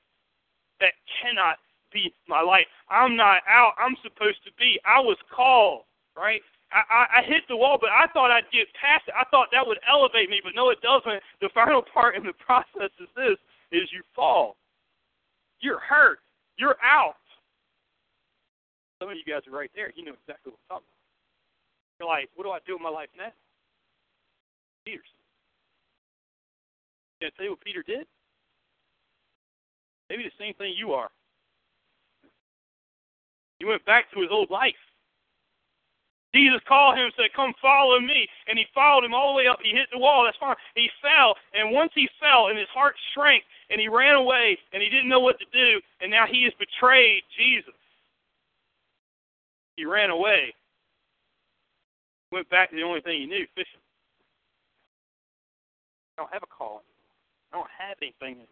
[0.78, 1.58] That cannot
[1.92, 2.66] be my life.
[2.90, 3.72] I'm not out.
[3.78, 4.78] I'm supposed to be.
[4.84, 5.82] I was called,
[6.16, 6.40] right?
[6.72, 9.14] I, I, I hit the wall, but I thought I'd get past it.
[9.16, 11.22] I thought that would elevate me, but no, it doesn't.
[11.40, 13.38] The final part in the process is this:
[13.72, 14.56] is you fall.
[15.60, 16.20] You're hurt.
[16.56, 17.16] You're out.
[19.00, 19.92] Some of you guys are right there.
[19.94, 20.98] You know exactly what I'm talking about.
[21.98, 23.30] You're like, what do I do with my life now?
[24.84, 25.06] Peter's.
[27.20, 28.06] Can I tell you what Peter did?
[30.10, 31.10] Maybe the same thing you are.
[33.58, 34.74] He went back to his old life.
[36.34, 38.28] Jesus called him and said, Come follow me.
[38.46, 39.58] And he followed him all the way up.
[39.62, 40.24] He hit the wall.
[40.24, 40.56] That's fine.
[40.74, 41.34] He fell.
[41.54, 45.08] And once he fell, and his heart shrank, and he ran away, and he didn't
[45.08, 47.74] know what to do, and now he has betrayed Jesus.
[49.76, 50.54] He ran away.
[52.30, 53.80] Went back to the only thing he knew fishing.
[56.16, 56.84] I don't have a calling.
[57.52, 58.44] I don't have anything.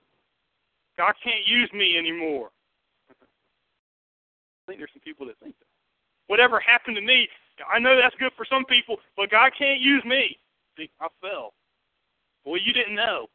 [0.97, 2.51] God can't use me anymore.
[4.66, 5.70] I think there's some people that think that.
[6.26, 7.29] Whatever happened to me,
[7.70, 10.37] I know that's good for some people, but God can't use me.
[10.76, 11.55] See, I fell.
[12.44, 13.29] Well, you didn't know.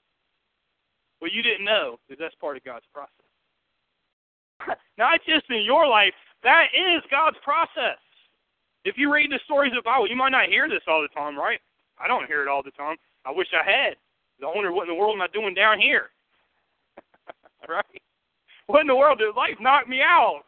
[1.21, 3.31] Well, you didn't know that that's part of God's process.
[4.97, 6.13] Not just in your life,
[6.43, 7.97] that is God's process.
[8.83, 11.13] If you read the stories of the Bible, you might not hear this all the
[11.13, 11.59] time, right?
[11.99, 12.97] I don't hear it all the time.
[13.25, 13.95] I wish I had.
[14.41, 16.09] I wonder what in the world am I doing down here?
[17.69, 18.01] right?
[18.65, 20.41] What in the world did life knock me out?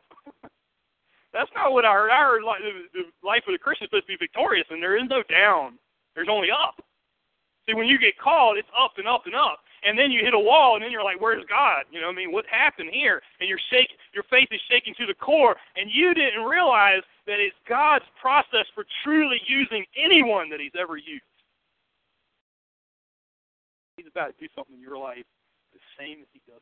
[1.33, 2.13] That's not what I heard.
[2.13, 4.95] I heard like the, life of the Christian is supposed to be victorious, and there
[4.95, 5.81] is no down.
[6.13, 6.77] There's only up.
[7.65, 10.37] See, when you get called, it's up and up and up, and then you hit
[10.37, 12.91] a wall, and then you're like, "Where's God?" You know, what I mean, what happened
[12.93, 13.21] here?
[13.39, 13.59] And you're
[14.13, 18.67] your faith is shaking to the core, and you didn't realize that it's God's process
[18.75, 21.25] for truly using anyone that He's ever used.
[23.97, 25.25] He's about to do something in your life
[25.73, 26.61] the same as He does.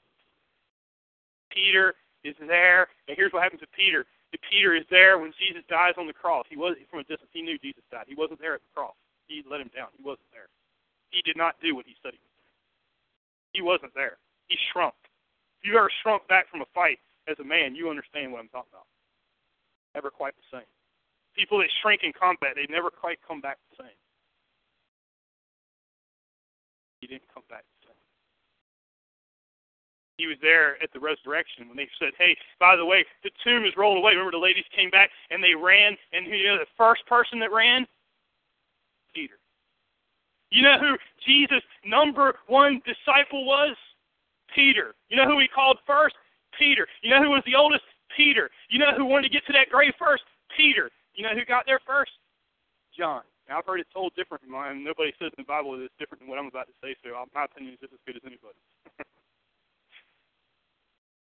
[1.51, 4.05] Peter is there, and here's what happens to Peter.
[4.39, 6.47] Peter is there when Jesus dies on the cross.
[6.47, 7.31] He was from a distance.
[7.35, 8.07] He knew Jesus died.
[8.07, 8.95] He wasn't there at the cross.
[9.27, 9.91] He let him down.
[9.95, 10.47] He wasn't there.
[11.11, 12.31] He did not do what he said he was.
[13.51, 14.15] He wasn't there.
[14.47, 14.95] He shrunk.
[15.59, 18.47] If you ever shrunk back from a fight as a man, you understand what I'm
[18.47, 18.87] talking about.
[19.95, 20.71] Never quite the same.
[21.35, 23.99] People that shrink in combat, they never quite come back the same.
[26.99, 27.63] He didn't come back
[30.17, 33.65] he was there at the resurrection when they said, "Hey, by the way, the tomb
[33.65, 36.67] is rolled away." Remember, the ladies came back and they ran, and you know the
[36.77, 37.87] first person that ran,
[39.13, 39.39] Peter.
[40.51, 43.75] You know who Jesus' number one disciple was?
[44.53, 44.95] Peter.
[45.07, 46.15] You know who he called first?
[46.57, 46.87] Peter.
[47.01, 47.83] You know who was the oldest?
[48.15, 48.49] Peter.
[48.69, 50.23] You know who wanted to get to that grave first?
[50.55, 50.91] Peter.
[51.15, 52.11] You know who got there first?
[52.97, 53.23] John.
[53.47, 54.83] Now, I've heard it told different from mine.
[54.83, 57.15] Nobody says in the Bible that it's different than what I'm about to say, so
[57.15, 58.63] uh, my opinion is just as good as anybody's.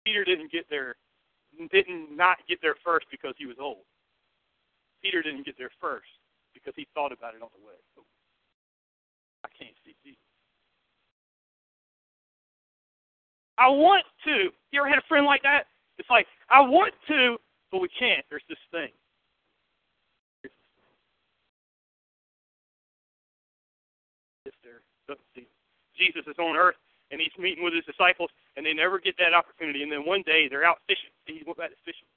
[0.07, 0.95] Peter didn't get there,
[1.69, 3.83] didn't not get there first because he was old.
[5.03, 6.07] Peter didn't get there first
[6.53, 7.75] because he thought about it on the way.
[9.43, 10.17] I can't see Jesus.
[13.57, 14.47] I want to.
[14.71, 15.63] You ever had a friend like that?
[15.97, 17.35] It's like, I want to,
[17.69, 18.23] but we can't.
[18.29, 18.89] There's this thing.
[24.45, 24.81] Sister.
[25.35, 25.47] See.
[25.97, 26.75] Jesus is on earth
[27.11, 29.83] and he's meeting with his disciples, and they never get that opportunity.
[29.83, 31.11] And then one day they're out fishing.
[31.25, 32.07] He went back to fishing,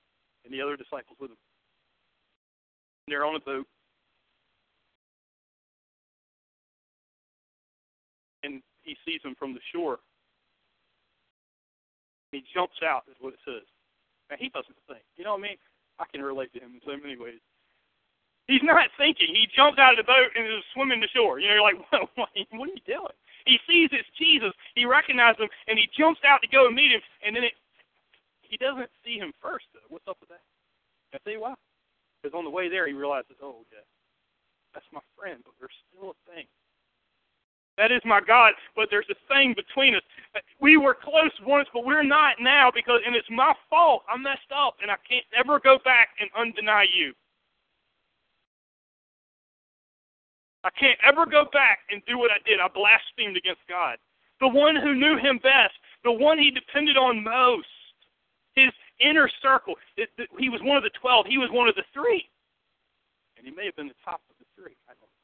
[0.44, 1.40] and the other disciples with him.
[3.06, 3.66] And they're on a boat,
[8.42, 9.98] and he sees them from the shore.
[12.32, 13.66] He jumps out, is what it says.
[14.30, 15.02] Now he doesn't think.
[15.16, 15.58] You know what I mean?
[15.98, 17.42] I can relate to him in so many ways.
[18.50, 19.30] He's not thinking.
[19.30, 21.38] He jumps out of the boat and is swimming to shore.
[21.38, 21.78] You know, you're like,
[22.18, 23.14] what, what are you doing?
[23.46, 24.50] He sees it's Jesus.
[24.74, 27.00] He recognizes him, and he jumps out to go and meet him.
[27.22, 27.54] And then it,
[28.42, 29.70] he doesn't see him first.
[29.72, 29.86] Though.
[29.88, 30.42] What's up with that?
[31.14, 31.54] I tell you why.
[32.18, 33.86] Because on the way there, he realizes, oh yeah,
[34.74, 36.44] that's my friend, but there's still a thing.
[37.78, 40.02] That is my God, but there's a thing between us.
[40.60, 44.02] We were close once, but we're not now because, and it's my fault.
[44.10, 47.14] I messed up, and I can't ever go back and undeny you.
[50.64, 52.60] I can't ever go back and do what I did.
[52.60, 53.96] I blasphemed against God.
[54.40, 57.68] The one who knew him best, the one he depended on most,
[58.54, 59.74] his inner circle.
[60.38, 61.26] He was one of the twelve.
[61.26, 62.28] He was one of the three.
[63.36, 64.76] And he may have been the top of the three.
[64.88, 65.20] I don't know.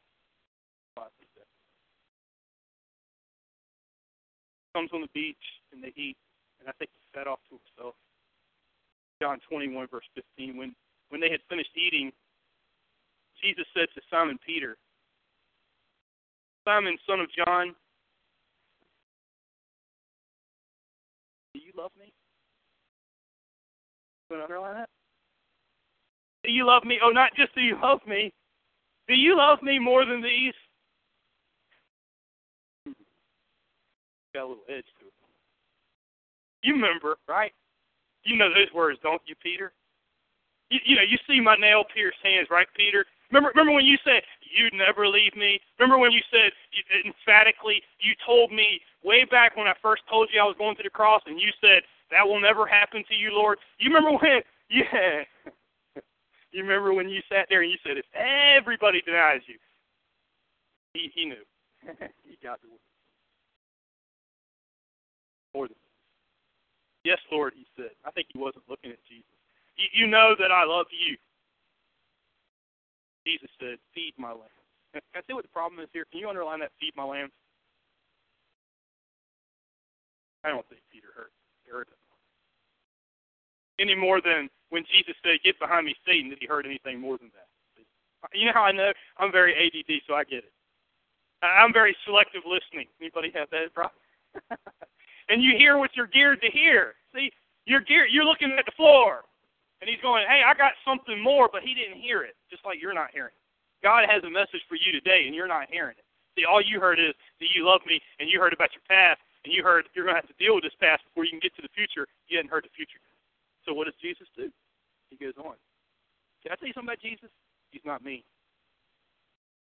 [4.76, 5.40] Comes on the beach
[5.72, 6.20] and they eat,
[6.60, 7.94] and I think he fed off to himself.
[9.22, 10.54] John 21, verse 15.
[10.54, 10.76] When,
[11.08, 12.12] when they had finished eating,
[13.40, 14.76] Jesus said to Simon Peter,
[16.66, 17.74] Simon, son of John,
[21.54, 22.12] do you love me?
[24.28, 24.88] You want to underline that?
[26.42, 26.98] Do you love me?
[27.02, 28.32] Oh, not just do you love me,
[29.06, 30.54] Do you love me more than these?
[34.34, 35.12] Got a little edge to it.
[36.64, 37.52] You remember, right?
[38.24, 39.72] You know those words, don't you, Peter?
[40.70, 43.04] You, you know, you see my nail pierced hands, right, Peter?
[43.30, 45.60] Remember, remember when you said you'd never leave me?
[45.78, 50.28] Remember when you said you, emphatically you told me way back when I first told
[50.32, 53.14] you I was going to the cross, and you said that will never happen to
[53.14, 53.58] you, Lord.
[53.78, 54.42] You remember when?
[54.68, 55.22] Yeah.
[56.50, 59.54] you remember when you sat there and you said if everybody denies you,
[60.92, 61.44] he he knew.
[62.26, 62.82] he got the word.
[65.54, 65.76] More than
[67.06, 67.94] yes, Lord, he said.
[68.04, 69.30] I think he wasn't looking at Jesus.
[69.78, 71.16] You, you know that I love you.
[73.26, 74.54] Jesus said, "Feed my lambs."
[74.92, 76.06] Can I say what the problem is here?
[76.06, 76.72] Can you underline that?
[76.78, 77.32] Feed my lambs.
[80.44, 81.32] I don't think Peter heard
[81.66, 81.98] heard it
[83.78, 87.18] any more than when Jesus said, "Get behind me, Satan." Did he heard anything more
[87.18, 87.48] than that?
[88.32, 88.92] You know how I know?
[89.18, 90.52] I'm very ADD, so I get it.
[91.42, 92.88] I'm very selective listening.
[93.00, 94.00] Anybody have that problem?
[95.28, 96.94] and you hear what you're geared to hear.
[97.14, 97.30] See,
[97.66, 98.10] you're geared.
[98.10, 99.22] You're looking at the floor.
[99.80, 102.80] And he's going, hey, I got something more, but he didn't hear it, just like
[102.80, 103.44] you're not hearing it.
[103.84, 106.04] God has a message for you today, and you're not hearing it.
[106.32, 109.20] See, all you heard is that you love me, and you heard about your past,
[109.44, 111.44] and you heard you're going to have to deal with this past before you can
[111.44, 112.08] get to the future.
[112.28, 113.00] You hadn't heard the future.
[113.64, 114.48] So what does Jesus do?
[115.12, 115.60] He goes on.
[116.42, 117.30] Can I tell you something about Jesus?
[117.70, 118.24] He's not mean.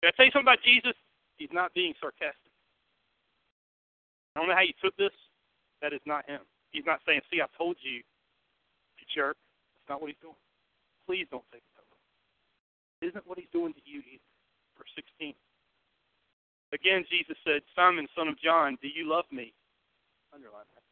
[0.03, 0.97] Can I tell you something about Jesus?
[1.37, 2.53] He's not being sarcastic.
[4.35, 5.15] I don't know how you took this.
[5.81, 6.41] That is not him.
[6.71, 9.37] He's not saying, see, I told you, you jerk.
[9.87, 10.43] That's not what he's doing.
[11.07, 12.03] Please don't take it that way.
[12.99, 14.31] It isn't what he's doing to you either.
[14.75, 15.31] Verse 16.
[16.75, 19.55] Again, Jesus said, Simon, son of John, do you love me?
[20.35, 20.83] Underline that.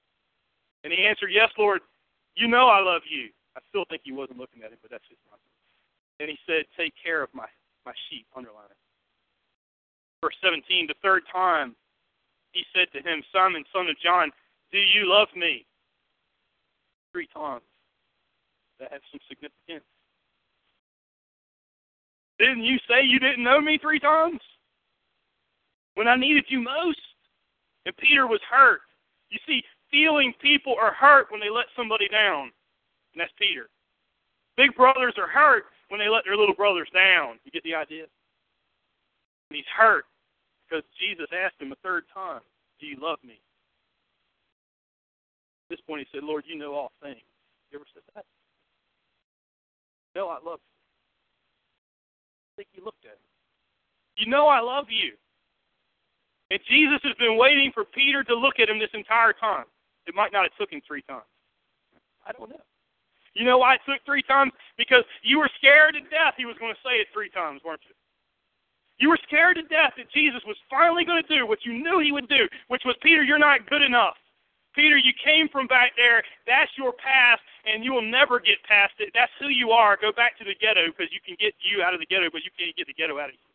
[0.86, 1.82] And he answered, Yes, Lord,
[2.38, 3.34] you know I love you.
[3.58, 5.58] I still think he wasn't looking at him, but that's just nonsense.
[6.22, 7.50] And he said, Take care of my,
[7.82, 8.30] my sheep.
[8.38, 8.78] Underline it.
[10.22, 11.74] Verse 17, the third time
[12.54, 14.30] he said to him, Simon, son of John,
[14.70, 15.66] do you love me?
[17.10, 17.66] Three times
[18.80, 19.84] that has some significance.
[22.38, 24.40] Didn't you say you didn't know me three times?
[25.94, 26.98] When I needed you most?
[27.86, 28.80] And Peter was hurt.
[29.30, 32.50] You see, feeling people are hurt when they let somebody down.
[33.12, 33.68] And that's Peter.
[34.56, 37.38] Big brothers are hurt when they let their little brothers down.
[37.44, 38.04] You get the idea?
[39.50, 40.04] And he's hurt
[40.66, 42.40] because Jesus asked him a third time,
[42.80, 43.38] Do you love me?
[45.64, 47.22] At this point, he said, Lord, you know all things.
[47.70, 48.24] You ever said that?
[50.14, 50.74] Know I love you.
[52.50, 53.28] I think he looked at him.
[54.16, 55.12] You know I love you.
[56.50, 59.64] And Jesus has been waiting for Peter to look at him this entire time.
[60.06, 61.26] It might not have took him three times.
[62.26, 62.62] I don't know.
[63.34, 64.52] You know why it took three times?
[64.78, 67.82] Because you were scared to death he was going to say it three times, weren't
[67.88, 67.94] you?
[68.98, 71.98] You were scared to death that Jesus was finally going to do what you knew
[71.98, 74.14] he would do, which was, Peter, you're not good enough.
[74.74, 76.22] Peter, you came from back there.
[76.46, 79.14] That's your past, and you will never get past it.
[79.14, 79.96] That's who you are.
[79.96, 82.42] Go back to the ghetto because you can get you out of the ghetto, but
[82.42, 83.50] you can't get the ghetto out of you.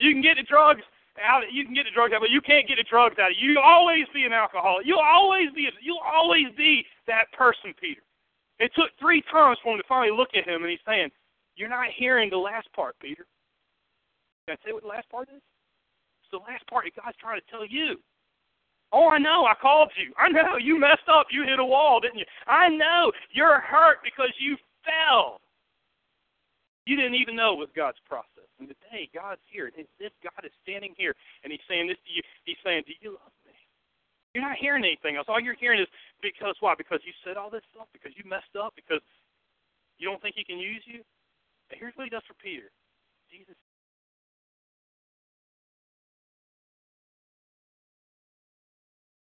[0.00, 0.80] you can get the drugs
[1.20, 1.44] out.
[1.52, 3.52] You can get the drugs out, but you can't get the drugs out of you.
[3.52, 4.88] You'll always be an alcoholic.
[4.88, 5.68] You'll always be.
[5.84, 8.00] You'll always be that person, Peter.
[8.58, 11.12] It took three times for him to finally look at him, and he's saying,
[11.56, 13.26] "You're not hearing the last part, Peter."
[14.48, 15.42] Can I say what the last part is?
[16.30, 17.98] The last part that God's trying to tell you.
[18.92, 20.10] Oh, I know, I called you.
[20.18, 21.30] I know you messed up.
[21.30, 22.26] You hit a wall, didn't you?
[22.46, 25.38] I know you're hurt because you fell.
[26.86, 28.50] You didn't even know it was God's process.
[28.58, 29.70] And today, God's here.
[29.70, 31.14] And this God is standing here,
[31.46, 32.22] and He's saying this to you.
[32.42, 33.54] He's saying, Do you love me?
[34.34, 35.30] You're not hearing anything else.
[35.30, 36.74] All you're hearing is because why?
[36.74, 37.86] Because you said all this stuff?
[37.94, 38.74] Because you messed up?
[38.74, 39.02] Because
[40.02, 41.06] you don't think He can use you?
[41.70, 42.74] But here's what He does for Peter
[43.30, 43.54] Jesus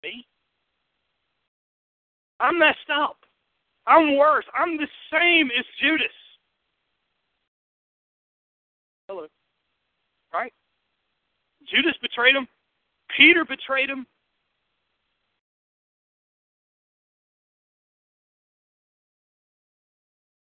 [0.05, 0.25] me.
[2.39, 3.17] I'm messed up.
[3.87, 4.45] I'm worse.
[4.53, 6.07] I'm the same as Judas.
[9.07, 9.27] Hello.
[10.33, 10.53] Right?
[11.69, 12.47] Judas betrayed him.
[13.15, 14.05] Peter betrayed him.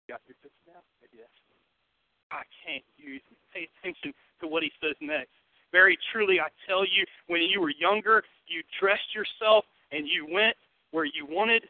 [0.10, 0.80] Got your fix now?
[1.02, 1.32] Maybe that's
[2.32, 3.22] I can't use
[3.54, 5.43] pay attention to what he says next.
[5.74, 10.56] Very truly, I tell you, when you were younger, you dressed yourself and you went
[10.92, 11.64] where you wanted.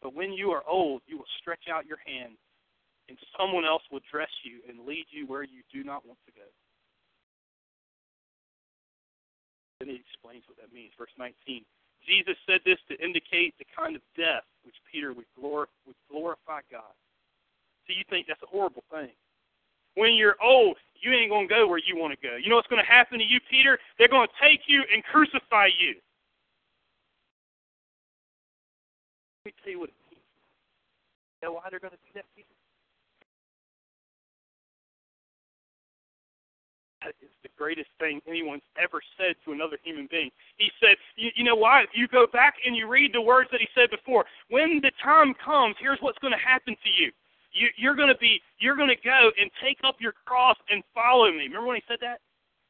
[0.00, 2.38] But when you are old, you will stretch out your hand,
[3.08, 6.32] and someone else will dress you and lead you where you do not want to
[6.32, 6.46] go.
[9.80, 10.92] Then he explains what that means.
[10.96, 11.66] Verse 19.
[12.06, 16.62] Jesus said this to indicate the kind of death which Peter would, glor- would glorify
[16.70, 16.94] God.
[17.86, 19.10] So you think that's a horrible thing.
[19.98, 22.36] When you're old, you ain't going to go where you want to go.
[22.36, 23.78] You know what's going to happen to you, Peter?
[23.98, 25.98] They're going to take you and crucify you.
[29.42, 29.90] Let me tell you what.
[31.42, 32.46] You know why they're going to do that, Peter?
[37.02, 40.30] That is the greatest thing anyone's ever said to another human being.
[40.58, 41.82] He said, you, you know why?
[41.82, 44.92] If you go back and you read the words that he said before, when the
[45.02, 47.10] time comes, here's what's going to happen to you.
[47.52, 50.82] You you're going to be, you're going to go and take up your cross and
[50.94, 51.44] follow me.
[51.44, 52.20] Remember when he said that?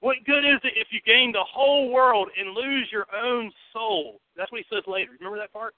[0.01, 4.20] What good is it if you gain the whole world and lose your own soul?
[4.37, 5.11] That's what he says later.
[5.18, 5.74] Remember that part?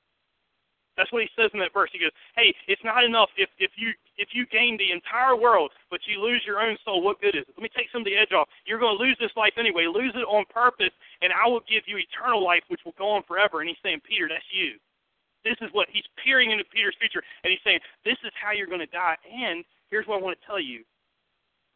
[0.96, 1.88] That's what he says in that verse.
[1.92, 5.72] He goes, "Hey, it's not enough if if you if you gain the entire world,
[5.88, 7.00] but you lose your own soul.
[7.00, 7.54] What good is it?
[7.56, 8.48] Let me take some of the edge off.
[8.66, 9.86] You're going to lose this life anyway.
[9.86, 10.92] Lose it on purpose,
[11.22, 14.00] and I will give you eternal life, which will go on forever." And he's saying,
[14.04, 14.76] "Peter, that's you.
[15.44, 18.66] This is what he's peering into Peter's future, and he's saying, this is how you're
[18.66, 19.16] going to die.
[19.24, 20.84] And here's what I want to tell you.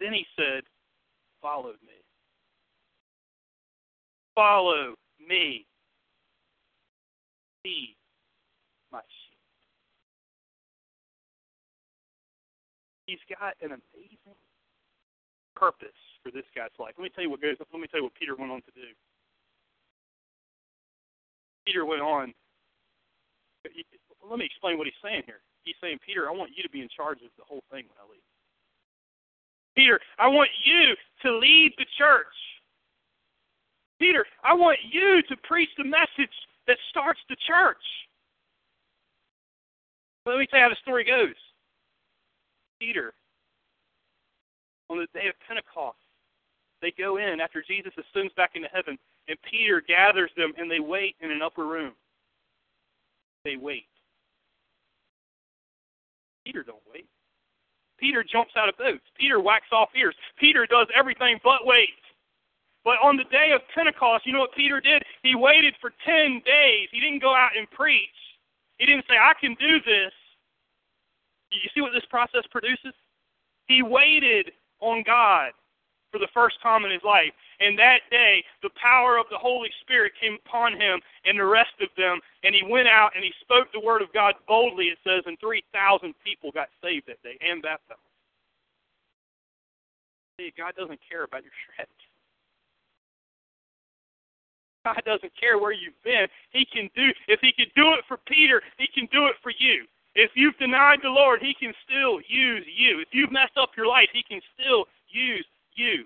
[0.01, 0.65] Then he said,
[1.41, 2.03] follow me.
[4.35, 5.67] Follow me.
[7.63, 7.97] Feed
[8.93, 9.39] my sheep.
[13.07, 14.37] He's got an amazing
[15.57, 15.89] purpose
[16.23, 16.95] for this guy's life.
[16.99, 17.57] Let me tell you what goes.
[17.59, 18.89] Let me tell you what Peter went on to do.
[21.67, 22.35] Peter went on.
[24.29, 25.41] Let me explain what he's saying here.
[25.65, 27.99] He's saying, Peter, I want you to be in charge of the whole thing when
[28.01, 28.25] I leave.
[29.77, 32.27] Peter, I want you to lead the church.
[33.99, 36.35] Peter, I want you to preach the message
[36.67, 37.83] that starts the church.
[40.27, 41.37] Let me tell you how the story goes.
[42.81, 43.13] Peter,
[44.91, 45.99] on the day of Pentecost,
[46.81, 48.99] they go in after Jesus ascends back into heaven,
[49.29, 51.93] and Peter gathers them, and they wait in an upper room.
[53.45, 53.87] They wait.
[56.45, 57.07] Peter don't wait.
[57.99, 59.05] Peter jumps out of boats.
[59.19, 60.15] Peter whacks off ears.
[60.39, 61.89] Peter does everything but wait.
[62.85, 65.03] But on the day of Pentecost, you know what Peter did?
[65.23, 66.89] He waited for 10 days.
[66.93, 68.09] He didn't go out and preach.
[68.79, 70.13] He didn't say, I can do this.
[71.51, 72.93] You see what this process produces?
[73.67, 75.53] He waited on God
[76.15, 77.35] for the first time in his life.
[77.59, 81.75] And that day, the power of the Holy Spirit came upon him and the rest
[81.83, 82.23] of them.
[82.47, 85.35] And he went out and he spoke the word of God boldly, it says, and
[85.43, 87.99] 3,000 people got saved that day and baptized.
[90.39, 92.07] See, God doesn't care about your strategy.
[94.87, 96.31] God doesn't care where you've been.
[96.55, 99.51] He can do if he could do it for Peter, he can do it for
[99.59, 99.87] you.
[100.15, 103.01] If you've denied the Lord, he can still use you.
[103.01, 106.05] If you've messed up your life, he can still use you.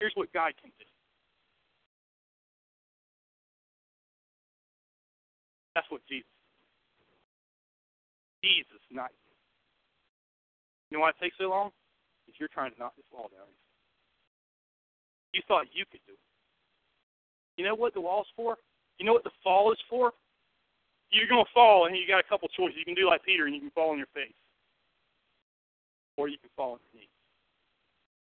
[0.00, 0.86] Here's what God can do.
[5.74, 6.28] That's what Jesus.
[8.42, 9.32] Jesus, not you.
[10.90, 11.70] You know why it takes so long?
[12.24, 13.48] Because you're trying to knock this wall down.
[15.32, 16.18] You thought you could do it.
[17.56, 18.56] You know what the wall's for?
[18.98, 20.12] You know what the fall is for?
[21.10, 22.74] You're to fall, and you got a couple choices.
[22.78, 24.34] You can do like Peter, and you can fall on your face,
[26.16, 27.13] or you can fall on your knees,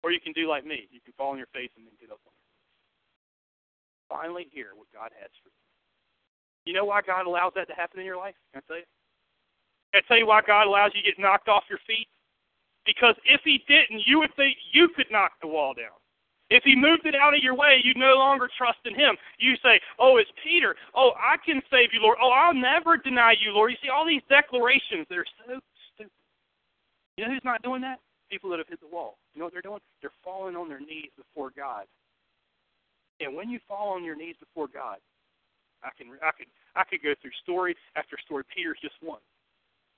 [0.04, 0.84] or you can do like me.
[0.92, 2.60] You can fall on your face and then get up on knees.
[4.12, 5.64] Finally, hear what God has for you.
[6.68, 8.36] You know why God allows that to happen in your life?
[8.52, 8.88] Can I tell you?
[9.96, 12.08] Can I tell you why God allows you to get knocked off your feet?
[12.84, 15.96] Because if He didn't, you would think you could knock the wall down.
[16.50, 19.16] If he moved it out of your way, you no longer trust in him.
[19.38, 20.76] You say, Oh, it's Peter.
[20.94, 22.18] Oh, I can save you, Lord.
[22.22, 23.72] Oh, I'll never deny you, Lord.
[23.72, 25.58] You see, all these declarations, they're so
[25.94, 26.12] stupid.
[27.16, 27.98] You know who's not doing that?
[28.34, 29.14] People that have hit the wall.
[29.30, 29.78] You know what they're doing?
[30.02, 31.86] They're falling on their knees before God.
[33.22, 34.98] And when you fall on your knees before God,
[35.86, 38.42] I can I could I could go through story after story.
[38.50, 39.22] Peter's just one.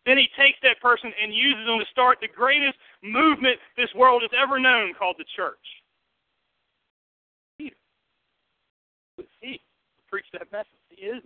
[0.04, 4.20] Then he takes that person and uses them to start the greatest movement this world
[4.20, 5.64] has ever known called the church.
[9.16, 9.60] was he
[10.12, 10.84] preached that message.
[10.92, 11.24] He is.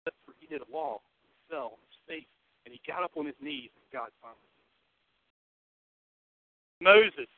[0.00, 1.02] Except for he hit a wall,
[1.50, 1.76] fell
[2.08, 2.24] face,
[2.64, 4.51] and he got up on his knees, and God him.
[6.82, 7.30] Moses,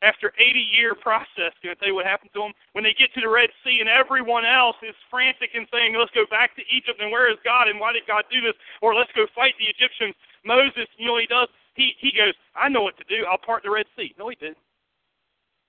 [0.00, 2.56] after 80 year process, can I tell you what happened to him?
[2.72, 6.10] When they get to the Red Sea and everyone else is frantic and saying, let's
[6.16, 8.56] go back to Egypt and where is God and why did God do this?
[8.80, 10.16] Or let's go fight the Egyptians.
[10.40, 11.52] Moses, you know what he does?
[11.76, 13.28] He, he goes, I know what to do.
[13.28, 14.16] I'll part the Red Sea.
[14.18, 14.60] No, he didn't.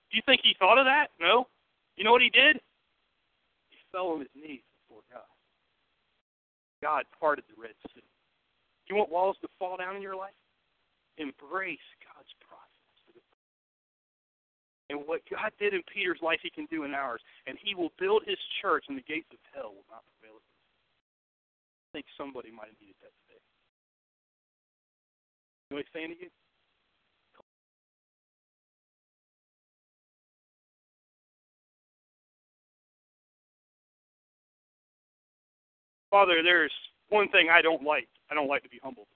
[0.09, 1.11] Do you think he thought of that?
[1.19, 1.47] No.
[1.95, 2.59] You know what he did?
[3.69, 5.27] He fell on his knees before God.
[6.81, 8.03] God parted the Red Sea.
[8.87, 10.35] You want walls to fall down in your life?
[11.17, 12.60] Embrace God's process.
[14.91, 17.21] And what God did in Peter's life, he can do in ours.
[17.47, 20.51] And he will build his church, and the gates of hell will not prevail against
[20.51, 20.67] it.
[21.87, 23.39] I think somebody might have needed that today.
[25.71, 26.27] You know saying to?
[36.11, 36.73] Father, there's
[37.07, 38.09] one thing I don't like.
[38.29, 39.07] I don't like to be humbled.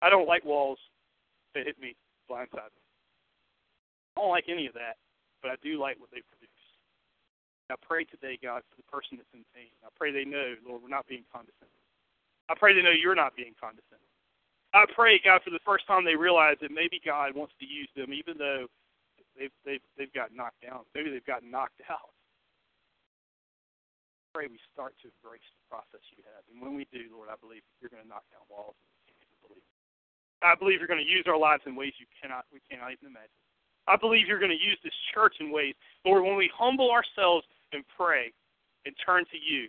[0.00, 0.78] I don't like walls
[1.54, 1.96] that hit me
[2.30, 2.76] blindsided.
[4.16, 5.00] I don't like any of that,
[5.40, 6.50] but I do like what they produce.
[7.72, 9.72] I pray today, God, for the person that's in pain.
[9.80, 11.80] I pray they know, Lord, we're not being condescending.
[12.50, 14.12] I pray they know you're not being condescending.
[14.76, 17.88] I pray, God, for the first time they realize that maybe God wants to use
[17.96, 18.68] them, even though
[19.36, 20.84] they've they've they've got knocked down.
[20.92, 22.12] Maybe they've gotten knocked out.
[24.32, 27.28] I pray we start to embrace the process you have, and when we do, Lord,
[27.28, 28.76] I believe you're going to knock down walls.
[30.42, 33.08] I believe you're going to use our lives in ways you cannot we cannot even
[33.08, 33.38] imagine.
[33.86, 35.74] I believe you're going to use this church in ways,
[36.06, 38.30] Lord, when we humble ourselves and pray
[38.86, 39.66] and turn to you,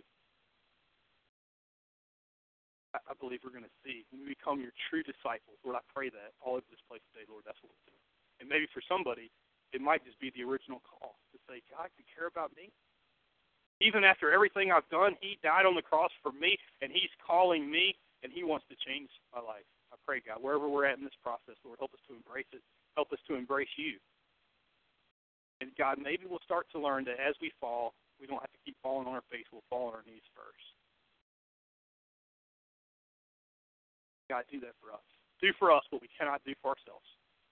[2.94, 5.58] I believe we're going to see when we become your true disciples.
[5.66, 7.98] Lord, I pray that all over this place today, Lord, that's what we'll do.
[8.38, 9.34] And maybe for somebody,
[9.74, 12.70] it might just be the original call to say, God, do you care about me?
[13.82, 17.66] Even after everything I've done, He died on the cross for me, and He's calling
[17.66, 19.66] me, and He wants to change my life.
[20.06, 22.60] Pray, God, wherever we're at in this process, Lord, help us to embrace it.
[22.96, 23.96] Help us to embrace you.
[25.60, 28.62] And God, maybe we'll start to learn that as we fall, we don't have to
[28.64, 29.48] keep falling on our face.
[29.50, 30.66] We'll fall on our knees first.
[34.28, 35.04] God, do that for us.
[35.40, 37.08] Do for us what we cannot do for ourselves.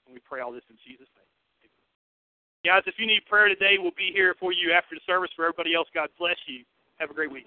[0.06, 1.28] And we pray all this in Jesus' name.
[2.64, 5.30] Guys, if you need prayer today, we'll be here for you after the service.
[5.34, 6.64] For everybody else, God bless you.
[6.98, 7.46] Have a great week.